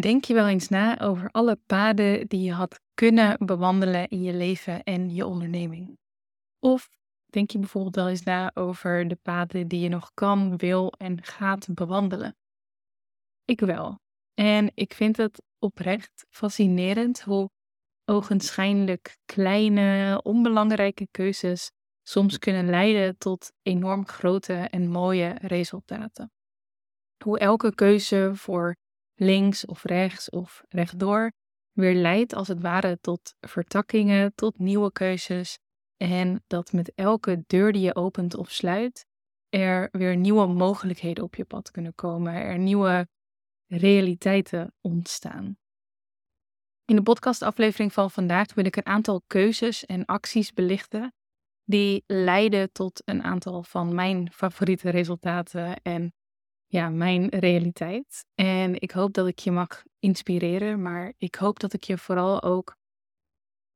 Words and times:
Denk 0.00 0.24
je 0.24 0.34
wel 0.34 0.48
eens 0.48 0.68
na 0.68 1.00
over 1.00 1.30
alle 1.30 1.58
paden 1.66 2.26
die 2.26 2.42
je 2.42 2.52
had 2.52 2.80
kunnen 2.94 3.46
bewandelen 3.46 4.08
in 4.08 4.22
je 4.22 4.32
leven 4.32 4.82
en 4.82 5.14
je 5.14 5.26
onderneming? 5.26 5.98
Of 6.58 6.88
denk 7.26 7.50
je 7.50 7.58
bijvoorbeeld 7.58 7.94
wel 7.94 8.08
eens 8.08 8.22
na 8.22 8.50
over 8.54 9.08
de 9.08 9.18
paden 9.22 9.68
die 9.68 9.80
je 9.80 9.88
nog 9.88 10.10
kan, 10.14 10.56
wil 10.56 10.92
en 10.92 11.22
gaat 11.22 11.74
bewandelen? 11.74 12.36
Ik 13.44 13.60
wel. 13.60 13.98
En 14.34 14.70
ik 14.74 14.94
vind 14.94 15.16
het 15.16 15.42
oprecht 15.58 16.26
fascinerend 16.30 17.22
hoe 17.22 17.50
ogenschijnlijk 18.04 19.16
kleine, 19.24 20.20
onbelangrijke 20.22 21.08
keuzes 21.10 21.70
soms 22.02 22.38
kunnen 22.38 22.70
leiden 22.70 23.18
tot 23.18 23.52
enorm 23.62 24.06
grote 24.06 24.54
en 24.54 24.88
mooie 24.88 25.36
resultaten. 25.40 26.32
Hoe 27.24 27.38
elke 27.38 27.74
keuze 27.74 28.30
voor 28.34 28.76
links 29.16 29.66
of 29.66 29.84
rechts 29.84 30.30
of 30.30 30.64
rechtdoor 30.68 31.32
weer 31.72 31.94
leidt 31.94 32.34
als 32.34 32.48
het 32.48 32.60
ware 32.60 32.98
tot 33.00 33.34
vertakkingen, 33.40 34.34
tot 34.34 34.58
nieuwe 34.58 34.92
keuzes. 34.92 35.58
En 35.96 36.44
dat 36.46 36.72
met 36.72 36.92
elke 36.94 37.44
deur 37.46 37.72
die 37.72 37.82
je 37.82 37.94
opent 37.94 38.34
of 38.34 38.50
sluit, 38.50 39.06
er 39.48 39.88
weer 39.92 40.16
nieuwe 40.16 40.46
mogelijkheden 40.46 41.24
op 41.24 41.34
je 41.34 41.44
pad 41.44 41.70
kunnen 41.70 41.94
komen, 41.94 42.34
er 42.34 42.58
nieuwe 42.58 43.08
realiteiten 43.66 44.74
ontstaan. 44.80 45.56
In 46.84 46.96
de 46.96 47.02
podcastaflevering 47.02 47.92
van 47.92 48.10
vandaag 48.10 48.54
wil 48.54 48.64
ik 48.64 48.76
een 48.76 48.86
aantal 48.86 49.22
keuzes 49.26 49.86
en 49.86 50.04
acties 50.04 50.52
belichten 50.52 51.14
die 51.64 52.04
leiden 52.06 52.72
tot 52.72 53.02
een 53.04 53.22
aantal 53.22 53.62
van 53.62 53.94
mijn 53.94 54.32
favoriete 54.32 54.90
resultaten 54.90 55.82
en 55.82 56.12
ja, 56.66 56.88
mijn 56.88 57.28
realiteit. 57.28 58.24
En 58.34 58.80
ik 58.80 58.90
hoop 58.90 59.12
dat 59.12 59.26
ik 59.26 59.38
je 59.38 59.50
mag 59.50 59.82
inspireren, 59.98 60.82
maar 60.82 61.12
ik 61.18 61.34
hoop 61.34 61.60
dat 61.60 61.72
ik 61.72 61.84
je 61.84 61.98
vooral 61.98 62.42
ook 62.42 62.76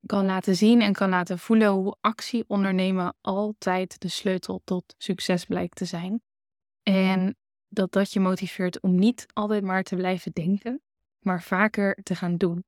kan 0.06 0.24
laten 0.24 0.56
zien 0.56 0.80
en 0.80 0.92
kan 0.92 1.08
laten 1.08 1.38
voelen 1.38 1.68
hoe 1.68 1.96
actie 2.00 2.44
ondernemen 2.46 3.16
altijd 3.20 4.00
de 4.00 4.08
sleutel 4.08 4.60
tot 4.64 4.94
succes 4.98 5.44
blijkt 5.44 5.76
te 5.76 5.84
zijn. 5.84 6.22
En 6.82 7.36
dat 7.68 7.92
dat 7.92 8.12
je 8.12 8.20
motiveert 8.20 8.80
om 8.80 8.98
niet 8.98 9.26
altijd 9.32 9.64
maar 9.64 9.82
te 9.82 9.96
blijven 9.96 10.32
denken, 10.32 10.82
maar 11.18 11.42
vaker 11.42 11.98
te 12.02 12.14
gaan 12.14 12.36
doen. 12.36 12.64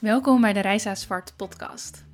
Welkom 0.00 0.40
bij 0.40 0.52
de 0.52 0.60
Reisa 0.60 0.94
Zwart 0.94 1.36
podcast. 1.36 2.13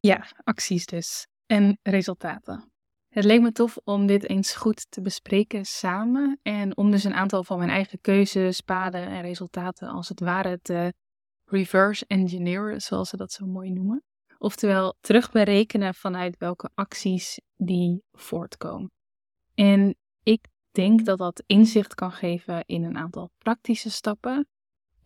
Ja, 0.00 0.26
acties 0.44 0.86
dus. 0.86 1.26
En 1.46 1.78
resultaten. 1.82 2.70
Het 3.08 3.24
leek 3.24 3.40
me 3.40 3.52
tof 3.52 3.78
om 3.84 4.06
dit 4.06 4.28
eens 4.28 4.54
goed 4.54 4.86
te 4.90 5.00
bespreken 5.00 5.64
samen 5.64 6.38
en 6.42 6.76
om 6.76 6.90
dus 6.90 7.04
een 7.04 7.14
aantal 7.14 7.44
van 7.44 7.58
mijn 7.58 7.70
eigen 7.70 8.00
keuzes, 8.00 8.60
paden 8.60 9.06
en 9.06 9.20
resultaten 9.22 9.88
als 9.88 10.08
het 10.08 10.20
ware 10.20 10.58
te 10.62 10.92
reverse 11.44 12.04
engineeren, 12.06 12.80
zoals 12.80 13.08
ze 13.08 13.16
dat 13.16 13.32
zo 13.32 13.46
mooi 13.46 13.70
noemen. 13.70 14.04
Oftewel 14.38 14.96
terugberekenen 15.00 15.94
vanuit 15.94 16.36
welke 16.38 16.70
acties 16.74 17.40
die 17.56 18.02
voortkomen. 18.12 18.90
En 19.54 19.96
ik 20.22 20.46
denk 20.70 21.04
dat 21.04 21.18
dat 21.18 21.42
inzicht 21.46 21.94
kan 21.94 22.12
geven 22.12 22.64
in 22.66 22.84
een 22.84 22.96
aantal 22.96 23.30
praktische 23.38 23.90
stappen 23.90 24.48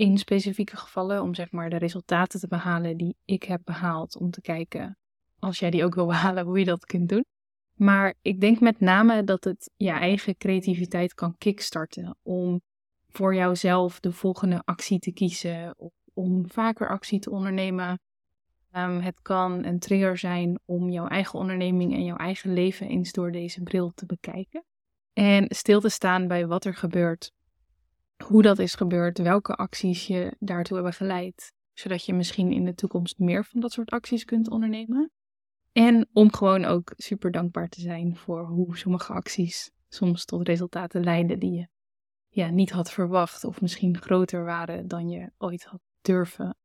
in 0.00 0.18
specifieke 0.18 0.76
gevallen 0.76 1.22
om 1.22 1.34
zeg 1.34 1.50
maar 1.50 1.70
de 1.70 1.76
resultaten 1.76 2.40
te 2.40 2.48
behalen 2.48 2.96
die 2.96 3.16
ik 3.24 3.42
heb 3.42 3.60
behaald. 3.64 4.16
Om 4.16 4.30
te 4.30 4.40
kijken, 4.40 4.98
als 5.38 5.58
jij 5.58 5.70
die 5.70 5.84
ook 5.84 5.94
wil 5.94 6.06
behalen, 6.06 6.44
hoe 6.44 6.58
je 6.58 6.64
dat 6.64 6.86
kunt 6.86 7.08
doen. 7.08 7.24
Maar 7.74 8.14
ik 8.22 8.40
denk 8.40 8.60
met 8.60 8.80
name 8.80 9.24
dat 9.24 9.44
het 9.44 9.70
je 9.76 9.90
eigen 9.90 10.36
creativiteit 10.36 11.14
kan 11.14 11.34
kickstarten 11.38 12.16
om 12.22 12.60
voor 13.08 13.34
jouzelf 13.34 14.00
de 14.00 14.12
volgende 14.12 14.62
actie 14.64 14.98
te 14.98 15.12
kiezen 15.12 15.74
of 15.76 15.92
om 16.14 16.50
vaker 16.50 16.88
actie 16.88 17.18
te 17.18 17.30
ondernemen. 17.30 18.00
Ehm, 18.70 19.00
het 19.00 19.22
kan 19.22 19.64
een 19.64 19.78
trigger 19.78 20.18
zijn 20.18 20.58
om 20.64 20.90
jouw 20.90 21.06
eigen 21.06 21.38
onderneming 21.38 21.94
en 21.94 22.04
jouw 22.04 22.16
eigen 22.16 22.52
leven 22.52 22.88
eens 22.88 23.12
door 23.12 23.32
deze 23.32 23.62
bril 23.62 23.92
te 23.94 24.06
bekijken. 24.06 24.64
En 25.12 25.46
stil 25.48 25.80
te 25.80 25.88
staan 25.88 26.28
bij 26.28 26.46
wat 26.46 26.64
er 26.64 26.74
gebeurt 26.74 27.32
hoe 28.22 28.42
dat 28.42 28.58
is 28.58 28.74
gebeurd, 28.74 29.18
welke 29.18 29.54
acties 29.54 30.06
je 30.06 30.36
daartoe 30.38 30.76
hebben 30.76 30.94
geleid, 30.94 31.52
zodat 31.72 32.04
je 32.04 32.14
misschien 32.14 32.52
in 32.52 32.64
de 32.64 32.74
toekomst 32.74 33.18
meer 33.18 33.44
van 33.44 33.60
dat 33.60 33.72
soort 33.72 33.90
acties 33.90 34.24
kunt 34.24 34.50
ondernemen. 34.50 35.10
En 35.72 36.08
om 36.12 36.32
gewoon 36.32 36.64
ook 36.64 36.92
super 36.96 37.30
dankbaar 37.30 37.68
te 37.68 37.80
zijn 37.80 38.16
voor 38.16 38.46
hoe 38.46 38.76
sommige 38.76 39.12
acties 39.12 39.70
soms 39.88 40.24
tot 40.24 40.48
resultaten 40.48 41.04
leiden 41.04 41.38
die 41.38 41.52
je 41.52 41.68
ja, 42.28 42.48
niet 42.48 42.70
had 42.70 42.90
verwacht 42.90 43.44
of 43.44 43.60
misschien 43.60 43.98
groter 43.98 44.44
waren 44.44 44.88
dan 44.88 45.08
je 45.08 45.30
ooit 45.38 45.64
had 45.64 45.80
durven 46.00 46.56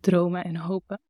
dromen 0.00 0.44
en 0.44 0.56
hopen. 0.56 1.00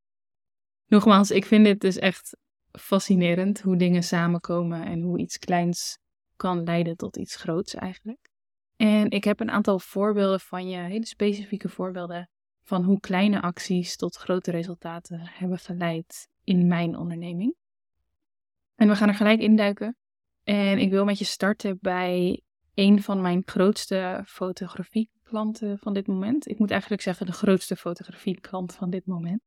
Nogmaals, 0.87 1.31
ik 1.31 1.45
vind 1.45 1.65
dit 1.65 1.81
dus 1.81 1.99
echt 1.99 2.37
fascinerend 2.73 3.61
hoe 3.61 3.77
dingen 3.77 4.03
samenkomen 4.03 4.85
en 4.85 5.03
hoe 5.03 5.19
iets 5.19 5.39
kleins 5.39 5.99
kan 6.37 6.63
leiden 6.63 6.97
tot 6.97 7.17
iets 7.17 7.37
groots 7.37 7.75
eigenlijk. 7.75 8.33
En 8.77 9.11
ik 9.11 9.25
heb 9.25 9.41
een 9.41 9.51
aantal 9.51 9.79
voorbeelden 9.79 10.41
van 10.41 10.69
je, 10.69 10.77
hele 10.77 11.07
specifieke 11.07 11.69
voorbeelden 11.69 12.29
van 12.63 12.85
hoe 12.85 13.01
kleine 13.01 13.43
acties 13.43 13.97
tot 13.97 14.17
grote 14.17 14.51
resultaten 14.51 15.21
hebben 15.21 15.59
geleid 15.59 16.29
in 16.45 16.67
mijn 16.67 16.97
onderneming. 16.97 17.55
En 18.75 18.89
we 18.89 18.97
gaan 18.97 19.09
er 19.09 19.15
gelijk 19.15 19.41
induiken. 19.41 19.97
En 20.43 20.79
ik 20.79 20.91
wil 20.91 21.05
met 21.05 21.19
je 21.19 21.25
starten 21.25 21.79
bij 21.81 22.43
een 22.75 23.03
van 23.03 23.21
mijn 23.21 23.43
grootste 23.45 24.23
fotografieklanten 24.27 25.79
van 25.79 25.93
dit 25.93 26.07
moment. 26.07 26.49
Ik 26.49 26.59
moet 26.59 26.71
eigenlijk 26.71 27.03
zeggen 27.03 27.27
de 27.27 27.33
grootste 27.33 27.77
fotografieklant 27.77 28.75
van 28.75 28.91
dit 28.91 29.07
moment. 29.07 29.41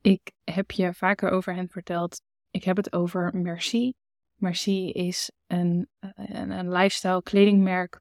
Ik 0.00 0.32
heb 0.44 0.70
je 0.70 0.94
vaker 0.94 1.30
over 1.30 1.54
hen 1.54 1.68
verteld. 1.68 2.22
Ik 2.50 2.64
heb 2.64 2.76
het 2.76 2.92
over 2.92 3.36
Merci. 3.36 3.92
Merci 4.34 4.90
is 4.90 5.30
een, 5.46 5.88
een, 6.00 6.50
een 6.50 6.72
lifestyle 6.72 7.22
kledingmerk 7.22 8.00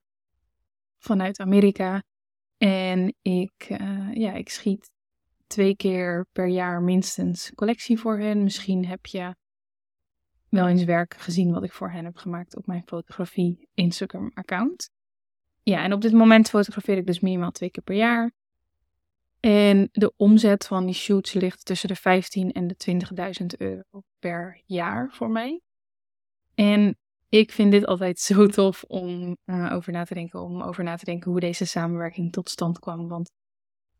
vanuit 1.05 1.39
Amerika. 1.39 2.03
En 2.57 3.15
ik, 3.21 3.67
uh, 3.69 4.13
ja, 4.13 4.33
ik 4.33 4.49
schiet 4.49 4.91
twee 5.47 5.75
keer 5.75 6.27
per 6.31 6.47
jaar 6.47 6.81
minstens 6.81 7.51
collectie 7.55 7.99
voor 7.99 8.19
hen. 8.19 8.43
Misschien 8.43 8.85
heb 8.85 9.05
je 9.05 9.35
wel 10.49 10.67
eens 10.67 10.83
werk 10.83 11.15
gezien 11.17 11.51
wat 11.51 11.63
ik 11.63 11.73
voor 11.73 11.91
hen 11.91 12.05
heb 12.05 12.15
gemaakt 12.15 12.55
op 12.55 12.67
mijn 12.67 12.83
fotografie 12.85 13.67
Instagram 13.73 14.31
account. 14.33 14.89
Ja, 15.63 15.83
en 15.83 15.93
op 15.93 16.01
dit 16.01 16.13
moment 16.13 16.49
fotografeer 16.49 16.97
ik 16.97 17.05
dus 17.05 17.19
minimaal 17.19 17.51
twee 17.51 17.69
keer 17.69 17.83
per 17.83 17.95
jaar. 17.95 18.31
En 19.39 19.89
de 19.91 20.13
omzet 20.15 20.67
van 20.67 20.85
die 20.85 20.95
shoots 20.95 21.33
ligt 21.33 21.65
tussen 21.65 21.87
de 21.87 21.95
15 21.95 22.51
en 22.51 22.67
de 22.67 22.75
20.000 23.41 23.45
euro 23.57 24.03
per 24.19 24.61
jaar 24.65 25.09
voor 25.11 25.29
mij. 25.29 25.61
En 26.55 26.97
ik 27.39 27.51
vind 27.51 27.71
dit 27.71 27.85
altijd 27.85 28.19
zo 28.19 28.47
tof 28.47 28.83
om 28.83 29.37
uh, 29.45 29.73
over 29.73 29.91
na 29.91 30.03
te 30.03 30.13
denken, 30.13 30.41
om 30.41 30.61
over 30.61 30.83
na 30.83 30.95
te 30.95 31.05
denken 31.05 31.31
hoe 31.31 31.39
deze 31.39 31.65
samenwerking 31.65 32.31
tot 32.31 32.49
stand 32.49 32.79
kwam. 32.79 33.07
Want 33.07 33.31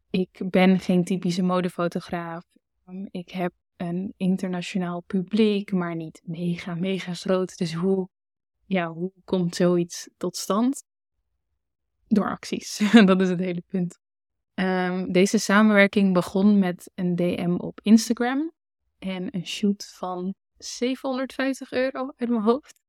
ik 0.10 0.42
ben 0.50 0.80
geen 0.80 1.04
typische 1.04 1.44
modefotograaf. 1.44 2.44
Um, 2.88 3.08
ik 3.12 3.30
heb 3.30 3.54
een 3.78 4.14
internationaal 4.18 5.02
publiek, 5.02 5.72
maar 5.72 5.96
niet 5.96 6.22
mega, 6.24 6.76
mega 6.76 7.14
groot. 7.14 7.58
Dus 7.58 7.74
hoe, 7.74 8.10
ja, 8.66 8.92
hoe 8.92 9.12
komt 9.26 9.56
zoiets 9.56 10.10
tot 10.18 10.38
stand? 10.38 10.84
Door 12.08 12.30
acties. 12.30 12.78
Dat 13.06 13.22
is 13.22 13.30
het 13.30 13.40
hele 13.40 13.64
punt. 13.68 14.00
Um, 14.54 15.12
deze 15.12 15.38
samenwerking 15.38 16.14
begon 16.14 16.60
met 16.60 16.92
een 16.94 17.16
DM 17.16 17.56
op 17.58 17.80
Instagram 17.82 18.52
en 18.98 19.36
een 19.36 19.48
shoot 19.48 19.94
van 19.96 20.34
750 20.58 21.72
euro 21.72 22.12
uit 22.16 22.30
mijn 22.30 22.42
hoofd. 22.42 22.84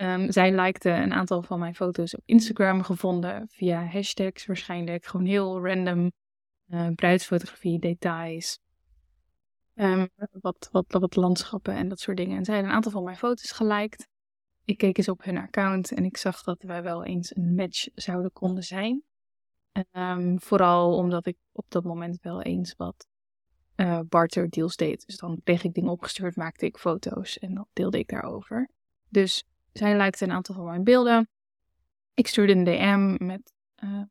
Um, 0.00 0.32
zij 0.32 0.52
likte 0.54 0.90
een 0.90 1.12
aantal 1.12 1.42
van 1.42 1.58
mijn 1.58 1.74
foto's 1.74 2.14
op 2.14 2.22
Instagram 2.24 2.82
gevonden 2.82 3.48
via 3.48 3.84
hashtags 3.86 4.46
waarschijnlijk. 4.46 5.04
Gewoon 5.04 5.26
heel 5.26 5.66
random 5.66 6.12
uh, 6.68 6.88
bruidsfotografie, 6.94 7.78
details. 7.78 8.58
Um, 9.74 10.08
wat, 10.40 10.68
wat, 10.72 10.84
wat 10.88 11.16
landschappen 11.16 11.74
en 11.74 11.88
dat 11.88 12.00
soort 12.00 12.16
dingen. 12.16 12.36
En 12.36 12.44
zij 12.44 12.54
had 12.54 12.64
een 12.64 12.70
aantal 12.70 12.92
van 12.92 13.04
mijn 13.04 13.16
foto's 13.16 13.50
geliked. 13.50 14.08
ik 14.64 14.78
keek 14.78 14.98
eens 14.98 15.08
op 15.08 15.24
hun 15.24 15.38
account 15.38 15.92
en 15.92 16.04
ik 16.04 16.16
zag 16.16 16.42
dat 16.42 16.62
wij 16.62 16.82
wel 16.82 17.04
eens 17.04 17.36
een 17.36 17.54
match 17.54 17.88
zouden 17.94 18.32
konden 18.32 18.62
zijn. 18.62 19.02
Um, 19.92 20.40
vooral 20.40 20.96
omdat 20.96 21.26
ik 21.26 21.36
op 21.52 21.64
dat 21.68 21.84
moment 21.84 22.18
wel 22.22 22.42
eens 22.42 22.74
wat 22.76 23.06
uh, 23.76 24.00
barter 24.08 24.50
deals 24.50 24.76
deed. 24.76 25.06
Dus 25.06 25.16
dan 25.16 25.40
kreeg 25.44 25.64
ik 25.64 25.74
dingen 25.74 25.90
opgestuurd, 25.90 26.36
maakte 26.36 26.66
ik 26.66 26.78
foto's 26.78 27.38
en 27.38 27.54
dan 27.54 27.66
deelde 27.72 27.98
ik 27.98 28.08
daarover. 28.08 28.68
Dus 29.08 29.44
zij 29.78 29.96
likte 29.96 30.24
een 30.24 30.32
aantal 30.32 30.54
van 30.54 30.64
mijn 30.64 30.84
beelden. 30.84 31.28
Ik 32.14 32.26
stuurde 32.26 32.52
een 32.52 32.64
DM 32.64 33.26
met 33.26 33.52
uh, 33.84 34.02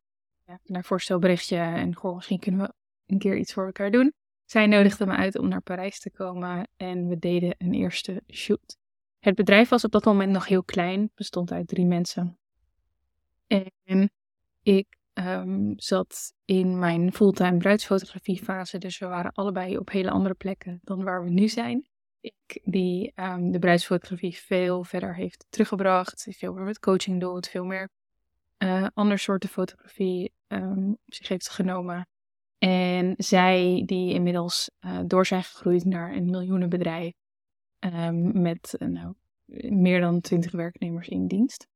ja, 0.44 0.60
naar 0.64 0.84
voorstelberichtje 0.84 1.58
en 1.58 1.96
goh, 1.96 2.16
misschien 2.16 2.40
kunnen 2.40 2.62
we 2.62 2.74
een 3.06 3.20
keer 3.20 3.38
iets 3.38 3.54
voor 3.54 3.66
elkaar 3.66 3.92
doen. 3.92 4.14
Zij 4.46 4.68
nodigde 4.68 5.06
me 5.06 5.16
uit 5.16 5.38
om 5.38 5.48
naar 5.48 5.62
Parijs 5.62 6.00
te 6.00 6.12
komen 6.12 6.68
en 6.78 7.08
we 7.08 7.20
deden 7.20 7.56
een 7.58 7.74
eerste 7.74 8.24
shoot. 8.32 8.78
Het 9.20 9.36
bedrijf 9.36 9.70
was 9.70 9.84
op 9.84 9.92
dat 9.92 10.06
moment 10.06 10.32
nog 10.32 10.48
heel 10.48 10.64
klein, 10.64 11.12
bestond 11.16 11.52
uit 11.52 11.68
drie 11.68 11.86
mensen. 11.86 12.38
En 13.48 14.12
ik 14.62 14.98
um, 15.14 15.74
zat 15.76 16.34
in 16.46 16.80
mijn 16.80 17.14
fulltime 17.14 17.58
bruidsfotografiefase, 17.58 18.78
dus 18.78 18.98
we 18.98 19.06
waren 19.06 19.32
allebei 19.32 19.78
op 19.78 19.90
hele 19.90 20.10
andere 20.10 20.34
plekken 20.34 20.80
dan 20.84 21.04
waar 21.04 21.24
we 21.24 21.30
nu 21.30 21.48
zijn. 21.48 21.88
Ik 22.24 22.62
die 22.64 23.12
um, 23.16 23.52
de 23.52 23.60
bruidsfotografie 23.60 24.38
veel 24.38 24.84
verder 24.84 25.16
heeft 25.16 25.46
teruggebracht, 25.50 26.28
veel 26.30 26.54
meer 26.54 26.64
met 26.64 26.80
coaching 26.80 27.20
doet, 27.20 27.48
veel 27.48 27.66
meer 27.66 27.90
uh, 28.58 28.88
ander 28.94 29.20
soorten 29.20 29.50
fotografie 29.50 30.34
op 30.48 30.98
zich 31.06 31.28
heeft 31.28 31.50
genomen. 31.50 32.08
En 32.58 33.14
zij 33.18 33.84
die 33.86 34.14
inmiddels 34.14 34.72
uh, 34.82 35.00
door 35.06 35.26
zijn 35.26 35.44
gegroeid 35.44 35.86
naar 35.86 36.14
een 36.14 36.30
miljoenenbedrijf 36.30 37.14
um, 37.80 38.42
met 38.42 38.76
uh, 38.80 38.88
nou, 38.88 39.14
meer 39.70 40.02
dan 40.02 40.22
twintig 40.22 40.52
werknemers 40.52 41.08
in 41.08 41.28
dienst. 41.28 41.68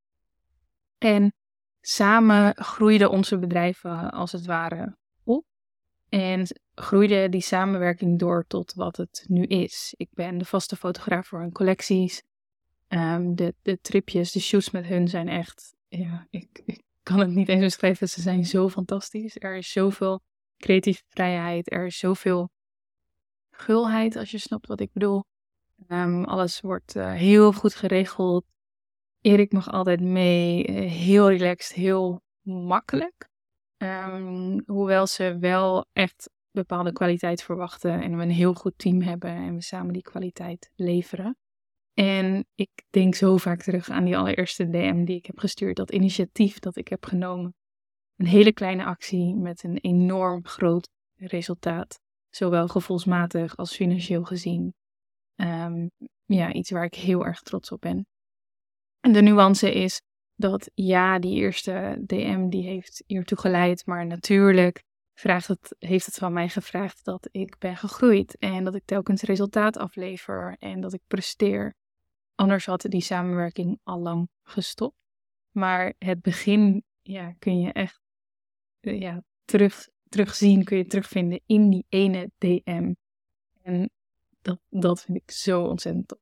En 0.97 1.33
samen 1.81 2.55
groeiden 2.55 3.09
onze 3.09 3.37
bedrijven 3.37 4.11
als 4.11 4.31
het 4.31 4.45
ware 4.45 4.97
op. 5.23 5.45
En 6.09 6.47
groeide 6.81 7.29
die 7.29 7.41
samenwerking 7.41 8.19
door 8.19 8.45
tot 8.47 8.73
wat 8.73 8.97
het 8.97 9.25
nu 9.27 9.43
is. 9.43 9.93
Ik 9.97 10.09
ben 10.13 10.37
de 10.37 10.45
vaste 10.45 10.75
fotograaf 10.75 11.27
voor 11.27 11.39
hun 11.39 11.51
collecties. 11.51 12.23
Um, 12.87 13.35
de, 13.35 13.55
de 13.61 13.81
tripjes, 13.81 14.31
de 14.31 14.39
shoots 14.39 14.71
met 14.71 14.85
hun 14.85 15.07
zijn 15.07 15.27
echt. 15.27 15.75
Ja, 15.87 16.27
ik, 16.29 16.61
ik 16.65 16.81
kan 17.03 17.19
het 17.19 17.29
niet 17.29 17.49
eens 17.49 17.63
beschrijven. 17.63 18.09
Ze 18.09 18.21
zijn 18.21 18.45
zo 18.45 18.69
fantastisch. 18.69 19.35
Er 19.39 19.55
is 19.55 19.71
zoveel 19.71 20.21
creatieve 20.57 21.03
vrijheid. 21.09 21.71
Er 21.71 21.85
is 21.85 21.97
zoveel 21.97 22.49
gulheid, 23.49 24.15
als 24.15 24.31
je 24.31 24.37
snapt 24.37 24.67
wat 24.67 24.79
ik 24.79 24.93
bedoel. 24.93 25.23
Um, 25.87 26.23
alles 26.23 26.61
wordt 26.61 26.95
uh, 26.95 27.11
heel 27.11 27.53
goed 27.53 27.75
geregeld. 27.75 28.45
Erik 29.21 29.51
mag 29.51 29.71
altijd 29.71 30.01
mee. 30.01 30.67
Uh, 30.67 30.91
heel 30.91 31.29
relaxed, 31.29 31.75
heel 31.75 32.21
makkelijk. 32.41 33.29
Um, 33.77 34.63
hoewel 34.65 35.07
ze 35.07 35.37
wel 35.39 35.85
echt 35.93 36.29
bepaalde 36.59 36.91
kwaliteit 36.91 37.43
verwachten 37.43 38.01
en 38.01 38.17
we 38.17 38.23
een 38.23 38.29
heel 38.29 38.53
goed 38.53 38.73
team 38.77 39.01
hebben 39.01 39.29
en 39.29 39.55
we 39.55 39.61
samen 39.61 39.93
die 39.93 40.01
kwaliteit 40.01 40.71
leveren. 40.75 41.37
En 41.93 42.45
ik 42.55 42.69
denk 42.89 43.15
zo 43.15 43.37
vaak 43.37 43.61
terug 43.61 43.89
aan 43.89 44.05
die 44.05 44.17
allereerste 44.17 44.69
DM 44.69 45.03
die 45.03 45.15
ik 45.15 45.25
heb 45.25 45.39
gestuurd, 45.39 45.75
dat 45.75 45.91
initiatief 45.91 46.59
dat 46.59 46.75
ik 46.75 46.87
heb 46.87 47.05
genomen. 47.05 47.55
Een 48.15 48.25
hele 48.25 48.53
kleine 48.53 48.85
actie 48.85 49.35
met 49.35 49.63
een 49.63 49.77
enorm 49.77 50.45
groot 50.45 50.89
resultaat, 51.15 51.99
zowel 52.29 52.67
gevoelsmatig 52.67 53.57
als 53.57 53.75
financieel 53.75 54.23
gezien. 54.23 54.73
Um, 55.35 55.89
ja, 56.25 56.53
iets 56.53 56.71
waar 56.71 56.83
ik 56.83 56.95
heel 56.95 57.25
erg 57.25 57.41
trots 57.41 57.71
op 57.71 57.81
ben. 57.81 58.05
En 58.99 59.13
de 59.13 59.21
nuance 59.21 59.73
is 59.73 60.01
dat 60.35 60.71
ja, 60.73 61.19
die 61.19 61.35
eerste 61.35 62.03
DM 62.05 62.49
die 62.49 62.63
heeft 62.63 63.03
hiertoe 63.07 63.37
geleid, 63.37 63.85
maar 63.85 64.05
natuurlijk 64.05 64.83
vraagt 65.19 65.47
het, 65.47 65.75
heeft 65.79 66.05
het 66.05 66.15
van 66.15 66.33
mij 66.33 66.49
gevraagd 66.49 67.05
dat 67.05 67.27
ik 67.31 67.57
ben 67.57 67.77
gegroeid 67.77 68.37
en 68.37 68.63
dat 68.63 68.75
ik 68.75 68.85
telkens 68.85 69.21
resultaat 69.21 69.77
aflever 69.77 70.55
en 70.59 70.81
dat 70.81 70.93
ik 70.93 71.01
presteer. 71.07 71.75
Anders 72.35 72.65
had 72.65 72.81
die 72.81 73.01
samenwerking 73.01 73.79
al 73.83 73.99
lang 73.99 74.29
gestopt. 74.43 74.97
Maar 75.51 75.93
het 75.97 76.21
begin 76.21 76.83
ja, 77.01 77.35
kun 77.39 77.59
je 77.59 77.71
echt 77.71 78.01
eh, 78.79 78.99
ja, 78.99 79.23
terug, 79.45 79.87
terugzien, 80.09 80.63
kun 80.63 80.77
je 80.77 80.85
terugvinden 80.85 81.41
in 81.45 81.69
die 81.69 81.85
ene 81.89 82.31
DM. 82.37 82.93
En 83.61 83.89
dat, 84.41 84.59
dat 84.69 85.01
vind 85.01 85.17
ik 85.17 85.31
zo 85.31 85.63
ontzettend 85.63 86.07
top. 86.07 86.19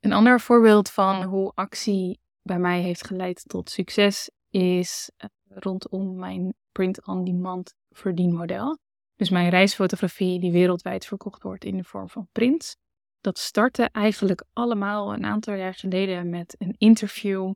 Een 0.00 0.12
ander 0.12 0.40
voorbeeld 0.40 0.90
van 0.90 1.22
hoe 1.22 1.52
actie 1.54 2.20
bij 2.42 2.58
mij 2.58 2.80
heeft 2.80 3.06
geleid 3.06 3.48
tot 3.48 3.70
succes 3.70 4.30
is 4.50 5.10
eh, 5.16 5.28
rondom 5.54 6.16
mijn 6.16 6.54
print-on-demand 6.72 7.74
verdienmodel. 7.90 8.78
Dus 9.16 9.30
mijn 9.30 9.48
reisfotografie 9.48 10.40
die 10.40 10.52
wereldwijd 10.52 11.06
verkocht 11.06 11.42
wordt 11.42 11.64
in 11.64 11.76
de 11.76 11.84
vorm 11.84 12.08
van 12.08 12.28
prints. 12.32 12.76
Dat 13.20 13.38
startte 13.38 13.88
eigenlijk 13.92 14.44
allemaal 14.52 15.14
een 15.14 15.24
aantal 15.24 15.54
jaar 15.54 15.74
geleden 15.74 16.30
met 16.30 16.54
een 16.58 16.74
interview 16.78 17.52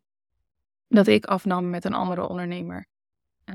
dat 0.89 1.07
ik 1.07 1.27
afnam 1.27 1.71
met 1.71 1.85
een 1.85 1.95
andere 1.95 2.29
ondernemer. 2.29 2.87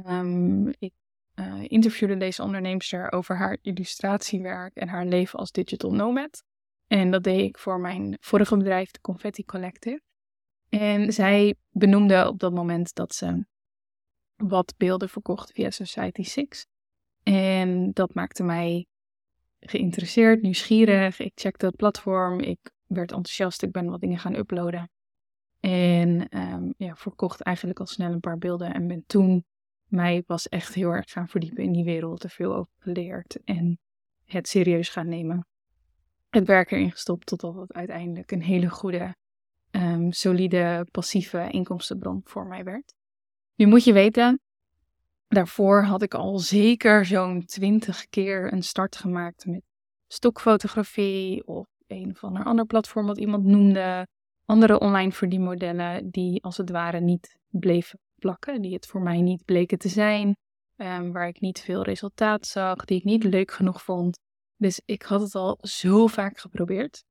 Um, 0.07 0.67
ik 0.67 0.93
uh, 1.35 1.63
interviewde 1.67 2.17
deze 2.17 2.43
onderneemster 2.43 3.11
over 3.11 3.38
haar 3.38 3.57
illustratiewerk 3.61 4.75
en 4.75 4.88
haar 4.88 5.05
leven 5.05 5.39
als 5.39 5.51
digital 5.51 5.93
nomad. 5.93 6.43
En 6.88 7.11
dat 7.11 7.23
deed 7.23 7.41
ik 7.41 7.57
voor 7.57 7.79
mijn 7.79 8.17
vorige 8.19 8.57
bedrijf, 8.57 8.91
de 8.91 9.01
Confetti 9.01 9.45
Collective. 9.45 10.01
En 10.69 11.13
zij 11.13 11.55
benoemde 11.69 12.27
op 12.27 12.39
dat 12.39 12.53
moment 12.53 12.95
dat 12.95 13.15
ze 13.15 13.45
wat 14.47 14.73
beelden 14.77 15.09
verkocht 15.09 15.51
via 15.51 15.69
Society 15.69 16.23
6. 16.23 16.67
En 17.23 17.91
dat 17.93 18.13
maakte 18.13 18.43
mij 18.43 18.85
geïnteresseerd, 19.59 20.41
nieuwsgierig. 20.41 21.19
Ik 21.19 21.31
checkte 21.35 21.65
het 21.65 21.75
platform, 21.75 22.39
ik 22.39 22.71
werd 22.88 23.11
enthousiast, 23.11 23.61
ik 23.61 23.71
ben 23.71 23.89
wat 23.89 23.99
dingen 23.99 24.19
gaan 24.19 24.35
uploaden. 24.35 24.89
En 25.59 26.38
um, 26.38 26.73
ja, 26.77 26.95
verkocht 26.95 27.41
eigenlijk 27.41 27.79
al 27.79 27.85
snel 27.85 28.11
een 28.11 28.19
paar 28.19 28.38
beelden 28.38 28.73
en 28.73 28.88
ben 28.88 29.03
toen 29.07 29.45
mij 29.85 30.23
was 30.25 30.49
echt 30.49 30.73
heel 30.73 30.89
erg 30.89 31.11
gaan 31.11 31.27
verdiepen 31.27 31.63
in 31.63 31.71
die 31.71 31.83
wereld, 31.83 32.23
er 32.23 32.29
veel 32.29 32.55
over 32.55 32.73
geleerd 32.77 33.43
en 33.43 33.79
het 34.25 34.47
serieus 34.47 34.89
gaan 34.89 35.07
nemen. 35.07 35.45
Het 36.29 36.47
werk 36.47 36.71
erin 36.71 36.91
gestopt 36.91 37.25
totdat 37.25 37.55
het 37.55 37.73
uiteindelijk 37.73 38.31
een 38.31 38.41
hele 38.41 38.69
goede, 38.69 39.15
um, 39.71 40.12
solide, 40.12 40.88
passieve 40.91 41.50
inkomstenbron 41.50 42.21
voor 42.24 42.45
mij 42.45 42.63
werd. 42.63 42.93
Nu 43.62 43.68
moet 43.68 43.84
je 43.84 43.94
weten, 43.94 44.39
daarvoor 45.27 45.84
had 45.84 46.01
ik 46.01 46.13
al 46.13 46.39
zeker 46.39 47.06
zo'n 47.06 47.46
twintig 47.46 48.10
keer 48.10 48.53
een 48.53 48.63
start 48.63 48.96
gemaakt 48.96 49.46
met 49.46 49.62
stokfotografie 50.08 51.48
of 51.48 51.68
een 51.88 52.10
of 52.10 52.24
ander 52.24 52.44
ander 52.44 52.65
platform 52.65 53.06
wat 53.06 53.18
iemand 53.18 53.44
noemde. 53.44 54.08
Andere 54.46 54.80
online 54.80 55.12
verdienmodellen 55.12 56.10
die 56.10 56.44
als 56.44 56.58
het 56.58 56.70
ware 56.70 57.00
niet 57.00 57.38
bleven 57.50 58.00
plakken, 58.15 58.62
die 58.62 58.74
het 58.74 58.88
voor 58.88 59.01
mij 59.01 59.22
niet 59.22 59.46
bleken 59.46 59.77
te 59.77 59.89
zijn, 59.89 60.36
um, 60.75 61.12
waar 61.12 61.27
ik 61.27 61.39
niet 61.39 61.60
veel 61.60 61.84
resultaat 61.84 62.48
zag, 62.48 62.86
die 62.86 62.98
ik 62.98 63.03
niet 63.03 63.24
leuk 63.24 63.51
genoeg 63.51 63.84
vond. 63.84 64.20
Dus 64.58 64.82
ik 64.86 65.01
had 65.01 65.22
het 65.22 65.36
al 65.36 65.58
zo 65.62 66.08
vaak 66.08 66.38
geprobeerd. 66.38 67.03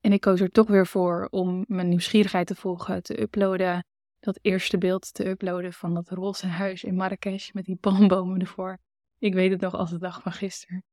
En 0.00 0.12
ik 0.12 0.20
koos 0.20 0.40
er 0.40 0.50
toch 0.50 0.66
weer 0.66 0.86
voor 0.86 1.28
om 1.30 1.64
mijn 1.66 1.88
nieuwsgierigheid 1.88 2.46
te 2.46 2.54
volgen, 2.54 3.02
te 3.02 3.20
uploaden. 3.20 3.84
Dat 4.24 4.38
eerste 4.42 4.78
beeld 4.78 5.14
te 5.14 5.28
uploaden 5.28 5.72
van 5.72 5.94
dat 5.94 6.08
roze 6.08 6.46
huis 6.46 6.84
in 6.84 6.94
Marrakesh 6.94 7.52
met 7.52 7.64
die 7.64 7.76
palmbomen 7.84 8.40
ervoor. 8.40 8.78
Ik 9.18 9.34
weet 9.34 9.50
het 9.50 9.60
nog 9.60 9.74
als 9.74 9.90
de 9.90 9.98
dag 9.98 10.22
van 10.22 10.32
gisteren. 10.32 10.84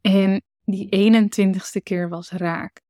En 0.00 0.42
die 0.64 1.12
21ste 1.12 1.82
keer 1.82 2.08
was 2.08 2.30
raak. 2.30 2.80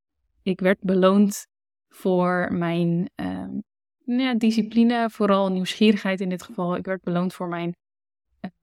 Ik 0.42 0.60
werd 0.60 0.80
beloond 0.80 1.46
voor 1.88 2.52
mijn 2.52 3.10
um, 3.14 3.62
ja, 4.04 4.34
discipline, 4.34 5.10
vooral 5.10 5.52
nieuwsgierigheid 5.52 6.20
in 6.20 6.28
dit 6.28 6.42
geval. 6.42 6.76
Ik 6.76 6.84
werd 6.84 7.02
beloond 7.02 7.34
voor 7.34 7.48
mijn 7.48 7.76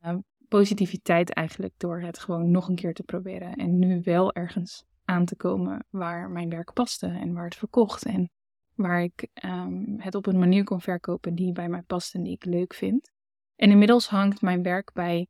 uh, 0.01 0.15
positiviteit 0.47 1.29
eigenlijk 1.29 1.73
door 1.77 2.01
het 2.01 2.19
gewoon 2.19 2.51
nog 2.51 2.67
een 2.67 2.75
keer 2.75 2.93
te 2.93 3.03
proberen. 3.03 3.55
En 3.55 3.79
nu 3.79 4.01
wel 4.03 4.33
ergens 4.33 4.83
aan 5.05 5.25
te 5.25 5.35
komen 5.35 5.85
waar 5.89 6.29
mijn 6.29 6.49
werk 6.49 6.73
paste 6.73 7.07
en 7.07 7.33
waar 7.33 7.45
het 7.45 7.55
verkocht. 7.55 8.05
En 8.05 8.29
waar 8.75 9.03
ik 9.03 9.27
um, 9.45 9.95
het 9.99 10.15
op 10.15 10.25
een 10.25 10.39
manier 10.39 10.63
kon 10.63 10.81
verkopen 10.81 11.35
die 11.35 11.51
bij 11.51 11.69
mij 11.69 11.81
past 11.81 12.13
en 12.13 12.23
die 12.23 12.33
ik 12.33 12.45
leuk 12.45 12.73
vind. 12.73 13.11
En 13.55 13.71
inmiddels 13.71 14.07
hangt 14.07 14.41
mijn 14.41 14.63
werk 14.63 14.93
bij 14.93 15.27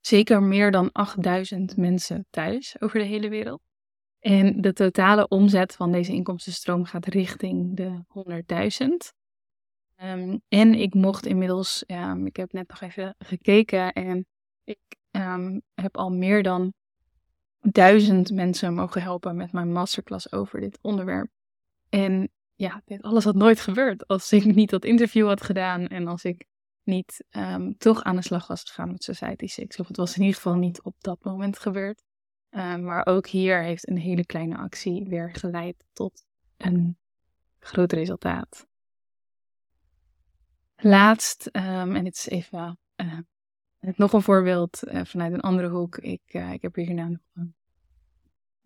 zeker 0.00 0.42
meer 0.42 0.70
dan 0.70 0.92
8000 0.92 1.76
mensen 1.76 2.26
thuis 2.30 2.80
over 2.80 2.98
de 2.98 3.04
hele 3.04 3.28
wereld. 3.28 3.62
En 4.18 4.60
de 4.60 4.72
totale 4.72 5.28
omzet 5.28 5.74
van 5.74 5.92
deze 5.92 6.12
inkomstenstroom 6.12 6.84
gaat 6.84 7.06
richting 7.06 7.76
de 7.76 8.04
100.000. 8.08 8.86
Um, 8.86 8.98
ehm, 9.94 10.38
en 10.48 10.74
ik 10.74 10.94
mocht 10.94 11.26
inmiddels, 11.26 11.84
ja, 11.86 12.16
ik 12.24 12.36
heb 12.36 12.52
net 12.52 12.68
nog 12.68 12.80
even 12.80 13.14
gekeken 13.18 13.92
en 13.92 14.26
ik 14.64 14.78
um, 15.10 15.62
heb 15.74 15.96
al 15.96 16.10
meer 16.10 16.42
dan 16.42 16.72
duizend 17.60 18.32
mensen 18.32 18.74
mogen 18.74 19.02
helpen 19.02 19.36
met 19.36 19.52
mijn 19.52 19.72
masterclass 19.72 20.32
over 20.32 20.60
dit 20.60 20.78
onderwerp. 20.82 21.28
En 21.88 22.30
ja, 22.54 22.82
dit 22.84 23.02
alles 23.02 23.24
had 23.24 23.34
nooit 23.34 23.60
gebeurd 23.60 24.06
als 24.06 24.32
ik 24.32 24.44
niet 24.44 24.70
dat 24.70 24.84
interview 24.84 25.26
had 25.26 25.42
gedaan 25.42 25.86
en 25.86 26.06
als 26.06 26.24
ik 26.24 26.46
niet 26.82 27.24
ehm, 27.30 27.72
toch 27.78 28.02
aan 28.02 28.16
de 28.16 28.22
slag 28.22 28.46
was 28.46 28.62
gegaan 28.62 28.90
met 28.90 29.04
Society 29.04 29.46
6. 29.46 29.76
Of 29.76 29.88
het 29.88 29.96
was 29.96 30.14
in 30.14 30.20
ieder 30.20 30.36
geval 30.36 30.54
niet 30.54 30.82
op 30.82 30.94
dat 30.98 31.24
moment 31.24 31.58
gebeurd. 31.58 32.02
Ehm, 32.50 32.84
maar 32.84 33.06
ook 33.06 33.26
hier 33.26 33.62
heeft 33.62 33.88
een 33.88 33.98
hele 33.98 34.26
kleine 34.26 34.56
actie 34.56 35.04
weer 35.08 35.34
geleid 35.34 35.84
tot 35.92 36.24
een 36.56 36.98
groot 37.58 37.92
resultaat. 37.92 38.66
Laatst, 40.76 41.46
um, 41.46 41.96
en 41.96 42.04
dit 42.04 42.16
is 42.16 42.28
even 42.28 42.78
uh, 42.96 43.18
nog 43.80 44.12
een 44.12 44.22
voorbeeld 44.22 44.80
uh, 44.84 45.04
vanuit 45.04 45.32
een 45.32 45.40
andere 45.40 45.68
hoek. 45.68 45.96
Ik, 45.96 46.22
uh, 46.26 46.52
ik 46.52 46.62
heb 46.62 46.76
nog, 46.76 47.18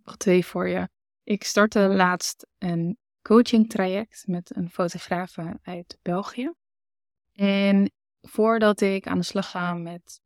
nog 0.04 0.16
twee 0.16 0.44
voor 0.44 0.68
je. 0.68 0.88
Ik 1.22 1.44
startte 1.44 1.80
laatst 1.80 2.46
een 2.58 2.98
coaching 3.22 3.68
traject 3.68 4.24
met 4.26 4.56
een 4.56 4.70
fotograaf 4.70 5.36
uit 5.62 5.98
België. 6.02 6.52
En 7.32 7.90
voordat 8.20 8.80
ik 8.80 9.06
aan 9.06 9.18
de 9.18 9.24
slag 9.24 9.50
ga 9.50 9.74
met 9.74 10.20